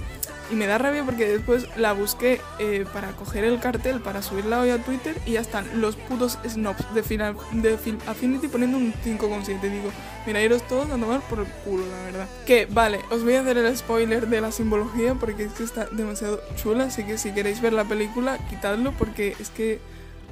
Y 0.52 0.56
me 0.56 0.68
da 0.68 0.78
rabia 0.78 1.04
porque 1.04 1.28
después 1.28 1.68
la 1.78 1.94
busqué 1.94 2.42
eh, 2.60 2.86
para 2.94 3.12
coger 3.14 3.44
el 3.44 3.60
cartel 3.60 4.02
para 4.02 4.22
subirla 4.22 4.60
hoy 4.60 4.70
a 4.70 4.78
Twitter 4.78 5.16
y 5.26 5.34
ya 5.34 5.42
están 5.42 5.82
los 5.82 5.96
putos 5.96 6.38
snobs 6.48 6.94
de, 6.94 7.04
final, 7.04 7.36
de 7.52 7.78
Film 7.78 7.98
Affinity 8.08 8.48
poniendo 8.48 8.78
un 8.78 8.94
5,7. 8.94 9.62
Digo, 9.62 9.92
mira, 10.26 10.42
iros 10.42 10.68
todos 10.68 10.90
a 10.90 10.98
tomar 10.98 11.22
por 11.22 11.40
el 11.40 11.46
culo, 11.46 11.86
la 11.88 12.04
verdad. 12.04 12.28
Que, 12.46 12.66
vale, 12.66 13.00
os 13.10 13.24
voy 13.24 13.36
a 13.36 13.42
hacer 13.42 13.58
el 13.58 13.76
spoiler 13.76 14.28
de 14.28 14.42
la 14.42 14.52
simbología 14.52 15.16
porque 15.16 15.44
es 15.44 15.54
que 15.54 15.64
está 15.64 15.86
demasiado 15.86 16.42
chula. 16.56 16.86
Así 16.86 17.04
que 17.04 17.18
si 17.18 17.32
queréis 17.32 17.62
ver 17.62 17.74
la 17.74 17.86
película, 17.86 18.38
quitadlo 18.50 18.92
porque 18.92 19.36
es 19.40 19.50
que, 19.50 19.80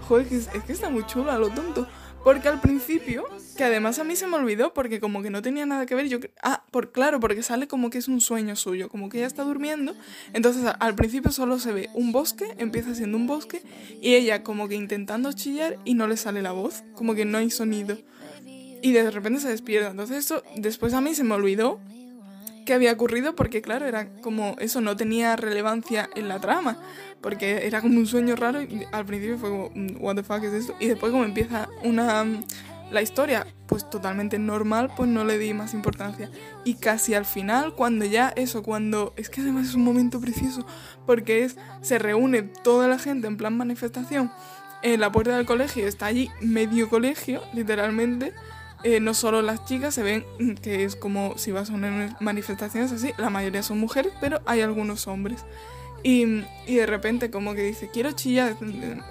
joder, 0.07 0.27
es 0.31 0.47
que 0.47 0.73
está 0.73 0.89
muy 0.89 1.05
chula, 1.05 1.37
lo 1.37 1.49
tonto. 1.49 1.87
Porque 2.23 2.47
al 2.47 2.61
principio, 2.61 3.25
que 3.57 3.63
además 3.63 3.97
a 3.97 4.03
mí 4.03 4.15
se 4.15 4.27
me 4.27 4.35
olvidó 4.35 4.73
porque 4.73 4.99
como 4.99 5.23
que 5.23 5.31
no 5.31 5.41
tenía 5.41 5.65
nada 5.65 5.87
que 5.87 5.95
ver, 5.95 6.07
yo... 6.07 6.19
Ah, 6.43 6.63
por 6.69 6.91
claro, 6.91 7.19
porque 7.19 7.41
sale 7.41 7.67
como 7.67 7.89
que 7.89 7.97
es 7.97 8.07
un 8.07 8.21
sueño 8.21 8.55
suyo, 8.55 8.89
como 8.89 9.09
que 9.09 9.17
ella 9.17 9.27
está 9.27 9.43
durmiendo. 9.43 9.95
Entonces 10.33 10.63
al 10.79 10.95
principio 10.95 11.31
solo 11.31 11.57
se 11.57 11.73
ve 11.73 11.89
un 11.93 12.11
bosque, 12.11 12.53
empieza 12.57 12.93
siendo 12.93 13.17
un 13.17 13.25
bosque, 13.25 13.63
y 14.01 14.13
ella 14.13 14.43
como 14.43 14.67
que 14.67 14.75
intentando 14.75 15.33
chillar 15.33 15.79
y 15.83 15.95
no 15.95 16.07
le 16.07 16.15
sale 16.15 16.43
la 16.43 16.51
voz, 16.51 16.83
como 16.93 17.15
que 17.15 17.25
no 17.25 17.39
hay 17.39 17.49
sonido. 17.49 17.97
Y 18.83 18.91
de 18.91 19.09
repente 19.09 19.39
se 19.39 19.49
despierta. 19.49 19.89
Entonces 19.89 20.17
eso 20.17 20.43
después 20.55 20.93
a 20.93 21.01
mí 21.01 21.15
se 21.15 21.23
me 21.23 21.33
olvidó 21.33 21.79
qué 22.65 22.73
había 22.73 22.91
ocurrido 22.91 23.35
porque 23.35 23.61
claro, 23.61 23.85
era 23.85 24.09
como 24.21 24.55
eso 24.59 24.81
no 24.81 24.95
tenía 24.95 25.35
relevancia 25.35 26.09
en 26.15 26.27
la 26.27 26.39
trama, 26.39 26.77
porque 27.21 27.65
era 27.67 27.81
como 27.81 27.97
un 27.97 28.07
sueño 28.07 28.35
raro 28.35 28.61
y 28.61 28.85
al 28.91 29.05
principio 29.05 29.37
fue 29.37 29.49
como, 29.49 29.69
mm, 29.73 29.97
what 29.99 30.15
the 30.15 30.23
fuck 30.23 30.43
es 30.43 30.53
esto? 30.53 30.75
Y 30.79 30.87
después 30.87 31.11
como 31.11 31.23
empieza 31.23 31.69
una 31.83 32.25
la 32.91 33.01
historia, 33.01 33.47
pues 33.67 33.89
totalmente 33.89 34.37
normal, 34.37 34.91
pues 34.95 35.09
no 35.09 35.23
le 35.23 35.37
di 35.37 35.53
más 35.53 35.73
importancia. 35.73 36.29
Y 36.65 36.75
casi 36.75 37.13
al 37.13 37.25
final, 37.25 37.73
cuando 37.73 38.05
ya 38.05 38.33
eso, 38.35 38.63
cuando 38.63 39.13
es 39.15 39.29
que 39.29 39.41
además 39.41 39.69
es 39.69 39.75
un 39.75 39.83
momento 39.83 40.19
precioso, 40.19 40.65
porque 41.05 41.43
es 41.45 41.55
se 41.81 41.97
reúne 41.97 42.43
toda 42.43 42.87
la 42.87 42.99
gente 42.99 43.27
en 43.27 43.37
plan 43.37 43.55
manifestación 43.57 44.31
en 44.83 44.99
la 44.99 45.11
puerta 45.11 45.37
del 45.37 45.45
colegio, 45.45 45.87
está 45.87 46.07
allí 46.07 46.29
medio 46.41 46.89
colegio, 46.89 47.41
literalmente. 47.53 48.33
Eh, 48.83 48.99
no 48.99 49.13
solo 49.13 49.41
las 49.41 49.65
chicas 49.65 49.93
se 49.93 50.03
ven 50.03 50.25
que 50.61 50.83
es 50.83 50.95
como 50.95 51.37
si 51.37 51.51
vas 51.51 51.69
a 51.69 51.73
unas 51.73 52.19
manifestaciones 52.21 52.91
así, 52.91 53.11
la 53.17 53.29
mayoría 53.29 53.63
son 53.63 53.79
mujeres, 53.79 54.13
pero 54.19 54.41
hay 54.45 54.61
algunos 54.61 55.07
hombres. 55.07 55.45
Y, 56.03 56.23
y, 56.65 56.75
de 56.77 56.87
repente 56.87 57.29
como 57.29 57.53
que 57.53 57.61
dice, 57.61 57.91
quiero 57.93 58.11
chillar, 58.13 58.57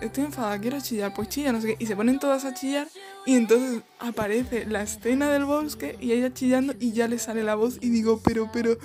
estoy 0.00 0.24
enfadada, 0.24 0.60
quiero 0.60 0.80
chillar, 0.80 1.14
pues 1.14 1.28
chilla, 1.28 1.52
no 1.52 1.60
sé 1.60 1.68
qué. 1.68 1.84
Y 1.84 1.86
se 1.86 1.94
ponen 1.94 2.18
todas 2.18 2.44
a 2.44 2.52
chillar 2.52 2.88
y 3.26 3.36
entonces 3.36 3.82
aparece 4.00 4.66
la 4.66 4.82
escena 4.82 5.30
del 5.30 5.44
bosque 5.44 5.96
y 6.00 6.10
ella 6.10 6.34
chillando 6.34 6.74
y 6.80 6.90
ya 6.90 7.06
le 7.06 7.20
sale 7.20 7.44
la 7.44 7.54
voz 7.54 7.78
y 7.80 7.90
digo, 7.90 8.20
pero, 8.24 8.50
pero, 8.52 8.76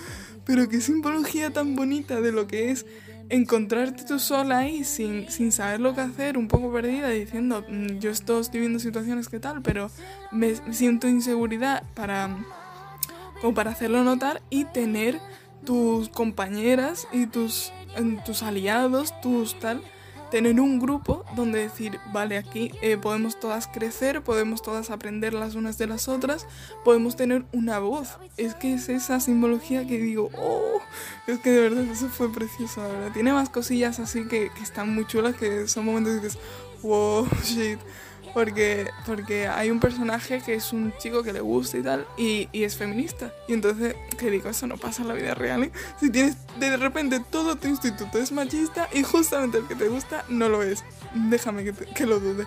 pero 0.46 0.70
qué 0.70 0.82
simbología 0.82 1.52
tan 1.52 1.76
bonita 1.76 2.22
de 2.22 2.32
lo 2.32 2.46
que 2.46 2.70
es 2.70 2.86
encontrarte 3.30 4.04
tú 4.04 4.20
sola 4.20 4.60
ahí 4.60 4.84
sin, 4.84 5.30
sin 5.30 5.52
saber 5.52 5.80
lo 5.80 5.96
que 5.96 6.02
hacer, 6.02 6.38
un 6.38 6.48
poco 6.48 6.72
perdida, 6.72 7.10
diciendo, 7.10 7.64
mm, 7.68 8.00
yo 8.00 8.12
estoy, 8.12 8.44
viendo 8.54 8.80
situaciones 8.80 9.30
que 9.30 9.40
tal, 9.40 9.62
pero 9.62 9.90
me 10.32 10.56
siento 10.74 11.08
inseguridad 11.08 11.84
para, 11.94 12.38
como 13.42 13.54
para 13.54 13.72
hacerlo 13.72 14.04
notar 14.04 14.42
y 14.50 14.66
tener 14.66 15.20
tus 15.66 16.10
compañeras 16.10 17.08
y 17.12 17.26
tus 17.26 17.72
tus 18.26 18.44
aliados, 18.44 19.20
tus 19.22 19.58
tal, 19.60 19.82
tener 20.32 20.60
un 20.60 20.80
grupo 20.80 21.26
donde 21.36 21.60
decir, 21.60 22.00
vale, 22.12 22.38
aquí 22.38 22.72
eh, 22.82 22.98
podemos 22.98 23.40
todas 23.40 23.68
crecer, 23.68 24.22
podemos 24.24 24.62
todas 24.62 24.90
aprender 24.90 25.34
las 25.34 25.56
unas 25.56 25.78
de 25.78 25.88
las 25.88 26.08
otras, 26.08 26.48
podemos 26.84 27.16
tener 27.16 27.46
una 27.52 27.80
voz. 27.80 28.18
Es 28.38 28.56
que 28.56 28.74
es 28.74 28.90
esa 28.90 29.20
simbología 29.20 29.86
que 29.86 29.98
digo, 29.98 30.30
oh, 30.38 30.82
es 31.28 31.40
que 31.40 31.52
de 31.52 31.62
verdad 31.62 31.84
eso 31.86 32.10
fue 32.10 32.32
precioso, 32.32 32.82
la 32.82 32.88
verdad. 32.88 33.12
Tiene 33.14 33.34
más 33.34 33.50
cosillas 33.50 34.00
así 34.00 34.24
que, 34.28 34.50
que 34.56 34.64
están 34.64 34.94
muy 34.94 35.06
chulas, 35.06 35.36
que 35.36 35.68
son 35.68 35.86
momentos 35.86 36.14
que 36.14 36.22
dices, 36.22 36.40
wow, 36.82 37.28
shit 37.44 37.80
porque, 38.36 38.92
porque 39.06 39.48
hay 39.48 39.72
un 39.72 39.80
personaje 39.80 40.42
que 40.42 40.56
es 40.56 40.74
un 40.74 40.94
chico 40.98 41.24
que 41.24 41.32
le 41.32 41.40
gusta 41.40 41.78
y 41.78 41.84
tal, 41.84 42.06
y, 42.18 42.50
y 42.52 42.66
es 42.66 42.76
feminista. 42.76 43.34
Y 43.48 43.54
entonces, 43.54 43.96
que 44.20 44.30
digo, 44.30 44.50
eso 44.50 44.68
no 44.68 44.76
pasa 44.76 45.04
en 45.04 45.08
la 45.08 45.14
vida 45.14 45.34
real, 45.36 45.64
¿eh? 45.64 45.72
Si 46.02 46.10
tienes 46.10 46.36
de 46.60 46.76
repente 46.76 47.22
todo 47.32 47.56
tu 47.56 47.70
instituto 47.70 48.18
es 48.20 48.34
machista 48.34 48.90
y 48.92 49.04
justamente 49.04 49.60
el 49.60 49.68
que 49.68 49.76
te 49.76 49.88
gusta 49.88 50.26
no 50.28 50.50
lo 50.50 50.64
es. 50.64 50.84
Déjame 51.14 51.64
que, 51.64 51.72
que 51.72 52.06
lo 52.06 52.20
dude. 52.20 52.46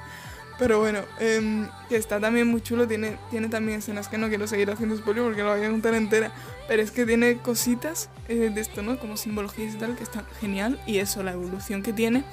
Pero 0.58 0.78
bueno, 0.78 1.00
eh, 1.20 1.66
que 1.88 1.96
está 1.96 2.20
también 2.20 2.48
muy 2.48 2.60
chulo, 2.60 2.86
tiene, 2.86 3.16
tiene 3.30 3.48
también 3.48 3.78
escenas 3.78 4.08
que 4.08 4.18
no 4.18 4.28
quiero 4.28 4.46
seguir 4.46 4.70
haciendo 4.70 4.94
spoiler 4.94 5.24
porque 5.24 5.42
lo 5.42 5.56
voy 5.56 5.64
a 5.64 5.70
contar 5.70 5.94
entera, 5.94 6.32
pero 6.66 6.82
es 6.82 6.90
que 6.90 7.06
tiene 7.06 7.38
cositas 7.38 8.10
eh, 8.28 8.50
de 8.52 8.60
esto, 8.60 8.82
¿no? 8.82 8.98
Como 8.98 9.16
simbologías 9.16 9.74
y 9.74 9.78
tal, 9.78 9.96
que 9.96 10.02
está 10.02 10.24
genial, 10.38 10.78
y 10.84 10.98
eso, 10.98 11.22
la 11.22 11.32
evolución 11.32 11.82
que 11.82 11.94
tiene 11.94 12.24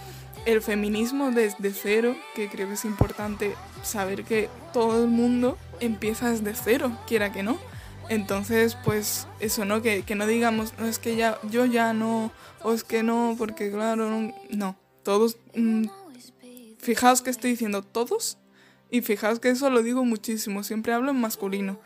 el 0.45 0.61
feminismo 0.61 1.31
desde 1.31 1.71
cero, 1.71 2.15
que 2.35 2.49
creo 2.49 2.67
que 2.67 2.75
es 2.75 2.85
importante 2.85 3.55
saber 3.83 4.23
que 4.23 4.49
todo 4.73 5.03
el 5.03 5.09
mundo 5.09 5.57
empieza 5.79 6.29
desde 6.29 6.53
cero, 6.55 6.97
quiera 7.07 7.31
que 7.31 7.43
no. 7.43 7.57
Entonces, 8.07 8.77
pues 8.85 9.27
eso, 9.39 9.65
¿no? 9.65 9.81
Que, 9.81 10.03
no 10.15 10.27
digamos, 10.27 10.73
no 10.77 10.85
es 10.85 10.99
que 10.99 11.15
ya, 11.15 11.39
yo 11.49 11.65
ya 11.65 11.93
no, 11.93 12.31
o 12.61 12.73
es 12.73 12.83
que 12.83 13.01
no, 13.01 13.35
porque 13.37 13.71
claro, 13.71 14.31
no, 14.51 14.75
todos, 15.03 15.37
mm, 15.55 15.85
fijaos 16.77 17.23
que 17.23 17.31
estoy 17.31 17.51
diciendo 17.51 17.81
todos, 17.81 18.37
y 18.91 19.01
fijaos 19.01 19.39
que 19.39 19.49
eso 19.49 19.71
lo 19.71 19.81
digo 19.81 20.05
muchísimo, 20.05 20.63
siempre 20.63 20.93
hablo 20.93 21.09
en 21.11 21.19
masculino. 21.19 21.79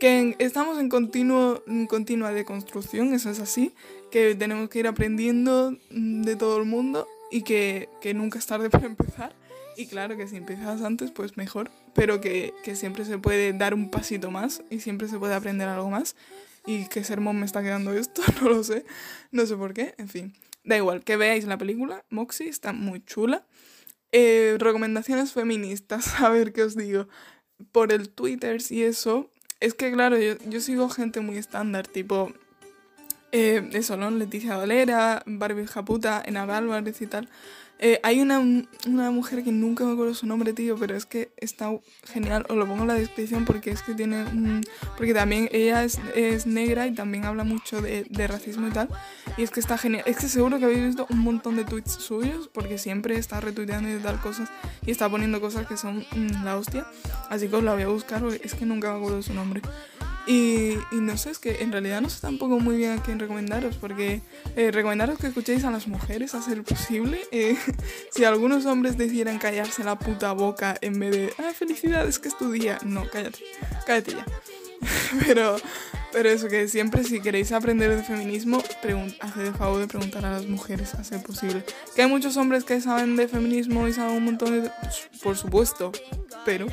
Que 0.00 0.34
estamos 0.40 0.80
en, 0.80 0.88
continuo, 0.88 1.62
en 1.68 1.86
continua 1.86 2.32
deconstrucción, 2.32 3.14
eso 3.14 3.30
es 3.30 3.38
así, 3.38 3.72
que 4.10 4.34
tenemos 4.34 4.68
que 4.68 4.80
ir 4.80 4.88
aprendiendo 4.88 5.76
mm, 5.90 6.22
de 6.22 6.34
todo 6.34 6.58
el 6.58 6.64
mundo 6.64 7.06
y 7.32 7.42
que, 7.42 7.88
que, 8.00 8.14
nunca 8.14 8.38
es 8.38 8.46
tarde 8.46 8.70
para 8.70 8.86
empezar. 8.86 9.34
Y 9.76 9.86
claro 9.86 10.16
que 10.16 10.28
si 10.28 10.36
empiezas 10.36 10.82
antes, 10.82 11.10
pues 11.10 11.38
mejor, 11.38 11.70
pero 11.94 12.20
que, 12.20 12.52
que, 12.62 12.76
siempre 12.76 13.06
se 13.06 13.18
puede 13.18 13.54
dar 13.54 13.72
un 13.72 13.90
pasito 13.90 14.30
más 14.30 14.62
y 14.70 14.80
siempre 14.80 15.08
se 15.08 15.18
puede 15.18 15.34
aprender 15.34 15.68
algo 15.68 15.90
más. 15.90 16.14
Y 16.66 16.86
que 16.88 17.02
sermón 17.02 17.40
me 17.40 17.46
está 17.46 17.62
quedando 17.62 17.92
esto, 17.98 18.22
no 18.40 18.50
lo 18.50 18.62
sé, 18.62 18.84
no 19.32 19.46
sé 19.46 19.56
por 19.56 19.72
qué, 19.72 19.94
en 19.98 20.08
fin. 20.08 20.34
Da 20.62 20.76
igual, 20.76 21.02
que 21.02 21.16
veáis 21.16 21.44
la 21.46 21.58
película, 21.58 22.04
Moxie 22.10 22.48
está 22.48 22.72
muy 22.72 23.04
chula. 23.04 23.44
Eh, 24.12 24.56
recomendaciones 24.58 25.32
feministas, 25.32 26.14
a 26.20 26.28
ver 26.28 26.52
qué 26.52 26.62
os 26.62 26.76
digo. 26.76 27.08
Por 27.72 27.92
el 27.92 28.10
Twitter 28.10 28.60
y 28.70 28.82
eso, 28.82 29.30
es 29.60 29.72
que 29.74 29.90
claro, 29.90 30.18
yo, 30.18 30.34
yo 30.48 30.60
sigo 30.60 30.88
gente 30.90 31.20
muy 31.20 31.38
estándar, 31.38 31.86
tipo 31.86 32.32
eh, 33.32 33.68
eso, 33.72 33.96
¿no? 33.96 34.10
Leticia 34.10 34.54
Dolera, 34.54 35.22
Barbie 35.26 35.66
Japuta, 35.66 36.22
Ena 36.24 36.42
Álvarez 36.42 37.00
y 37.00 37.06
tal. 37.06 37.28
Eh, 37.84 37.98
hay 38.04 38.20
una, 38.20 38.38
una, 38.38 39.10
mujer 39.10 39.42
que 39.42 39.50
nunca 39.50 39.82
me 39.84 39.94
acuerdo 39.94 40.14
su 40.14 40.24
nombre, 40.24 40.52
tío, 40.52 40.76
pero 40.78 40.94
es 40.94 41.04
que 41.04 41.32
está 41.36 41.72
genial. 42.04 42.46
Os 42.48 42.56
lo 42.56 42.64
pongo 42.64 42.82
en 42.82 42.88
la 42.88 42.94
descripción 42.94 43.44
porque 43.44 43.70
es 43.70 43.82
que 43.82 43.94
tiene. 43.94 44.24
porque 44.96 45.12
también 45.14 45.48
ella 45.50 45.82
es, 45.82 45.98
es, 46.14 46.46
negra 46.46 46.86
y 46.86 46.94
también 46.94 47.24
habla 47.24 47.42
mucho 47.42 47.82
de, 47.82 48.04
de, 48.08 48.26
racismo 48.28 48.68
y 48.68 48.70
tal. 48.70 48.88
Y 49.36 49.42
es 49.42 49.50
que 49.50 49.58
está 49.58 49.76
genial. 49.78 50.04
Es 50.06 50.18
que 50.18 50.28
seguro 50.28 50.60
que 50.60 50.66
habéis 50.66 50.84
visto 50.84 51.08
un 51.10 51.18
montón 51.18 51.56
de 51.56 51.64
tweets 51.64 51.90
suyos 51.90 52.48
porque 52.52 52.78
siempre 52.78 53.16
está 53.16 53.40
retuiteando 53.40 53.90
y 53.92 54.00
tal 54.00 54.20
cosas 54.20 54.48
y 54.86 54.92
está 54.92 55.08
poniendo 55.08 55.40
cosas 55.40 55.66
que 55.66 55.76
son 55.76 56.04
mm, 56.14 56.44
la 56.44 56.56
hostia. 56.56 56.86
Así 57.30 57.48
que 57.48 57.56
os 57.56 57.64
la 57.64 57.74
voy 57.74 57.82
a 57.82 57.88
buscar 57.88 58.20
porque 58.20 58.42
es 58.44 58.54
que 58.54 58.64
nunca 58.64 58.92
me 58.92 58.98
acuerdo 58.98 59.16
de 59.16 59.22
su 59.24 59.34
nombre. 59.34 59.60
Y, 60.26 60.76
no 60.92 61.16
sé, 61.16 61.30
es 61.30 61.38
que 61.38 61.62
en 61.62 61.72
realidad 61.72 62.00
no 62.00 62.08
sé 62.08 62.20
tampoco 62.20 62.60
muy 62.60 62.76
bien 62.76 62.98
a 62.98 63.02
quién 63.02 63.18
recomendaros, 63.18 63.76
porque 63.76 64.20
eh, 64.54 64.70
recomendaros 64.70 65.18
que 65.18 65.26
escuchéis 65.26 65.64
a 65.64 65.70
las 65.70 65.88
mujeres 65.88 66.34
a 66.34 66.42
ser 66.42 66.62
posible. 66.62 67.20
Eh, 67.34 67.56
si 68.10 68.24
algunos 68.24 68.66
hombres 68.66 68.98
decidieran 68.98 69.38
callarse 69.38 69.82
la 69.84 69.98
puta 69.98 70.32
boca 70.32 70.76
en 70.82 70.98
vez 70.98 71.12
de, 71.12 71.34
ah, 71.38 71.52
felicidades, 71.54 72.18
que 72.18 72.28
es 72.28 72.36
tu 72.36 72.52
día. 72.52 72.78
No, 72.84 73.08
cállate, 73.08 73.38
cállate 73.86 74.12
ya. 74.12 74.26
pero, 75.26 75.56
pero 76.12 76.28
eso, 76.28 76.48
que 76.48 76.68
siempre 76.68 77.04
si 77.04 77.20
queréis 77.20 77.52
aprender 77.52 77.96
de 77.96 78.02
feminismo, 78.02 78.62
haced 79.20 79.46
el 79.46 79.54
favor 79.54 79.80
de 79.80 79.86
preguntar 79.86 80.26
a 80.26 80.32
las 80.32 80.46
mujeres 80.46 80.94
a 80.94 81.04
ser 81.04 81.22
posible. 81.22 81.64
Que 81.94 82.02
hay 82.02 82.08
muchos 82.08 82.36
hombres 82.36 82.64
que 82.64 82.80
saben 82.82 83.16
de 83.16 83.28
feminismo 83.28 83.88
y 83.88 83.94
saben 83.94 84.16
un 84.18 84.24
montón 84.24 84.62
de... 84.62 84.70
Por 85.22 85.36
supuesto, 85.36 85.92
pero 86.44 86.66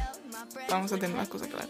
vamos 0.70 0.92
a 0.92 0.98
tener 0.98 1.16
las 1.16 1.30
cosas 1.30 1.48
claras. 1.48 1.70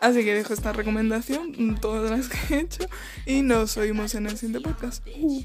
Así 0.00 0.24
que 0.24 0.34
dejo 0.34 0.52
esta 0.52 0.72
recomendación, 0.72 1.78
todas 1.80 2.10
las 2.10 2.28
que 2.28 2.54
he 2.54 2.60
hecho, 2.60 2.86
y 3.24 3.42
nos 3.42 3.76
oímos 3.76 4.14
en 4.14 4.26
el 4.26 4.36
siguiente 4.36 4.60
podcast. 4.68 5.06
Uh. 5.16 5.44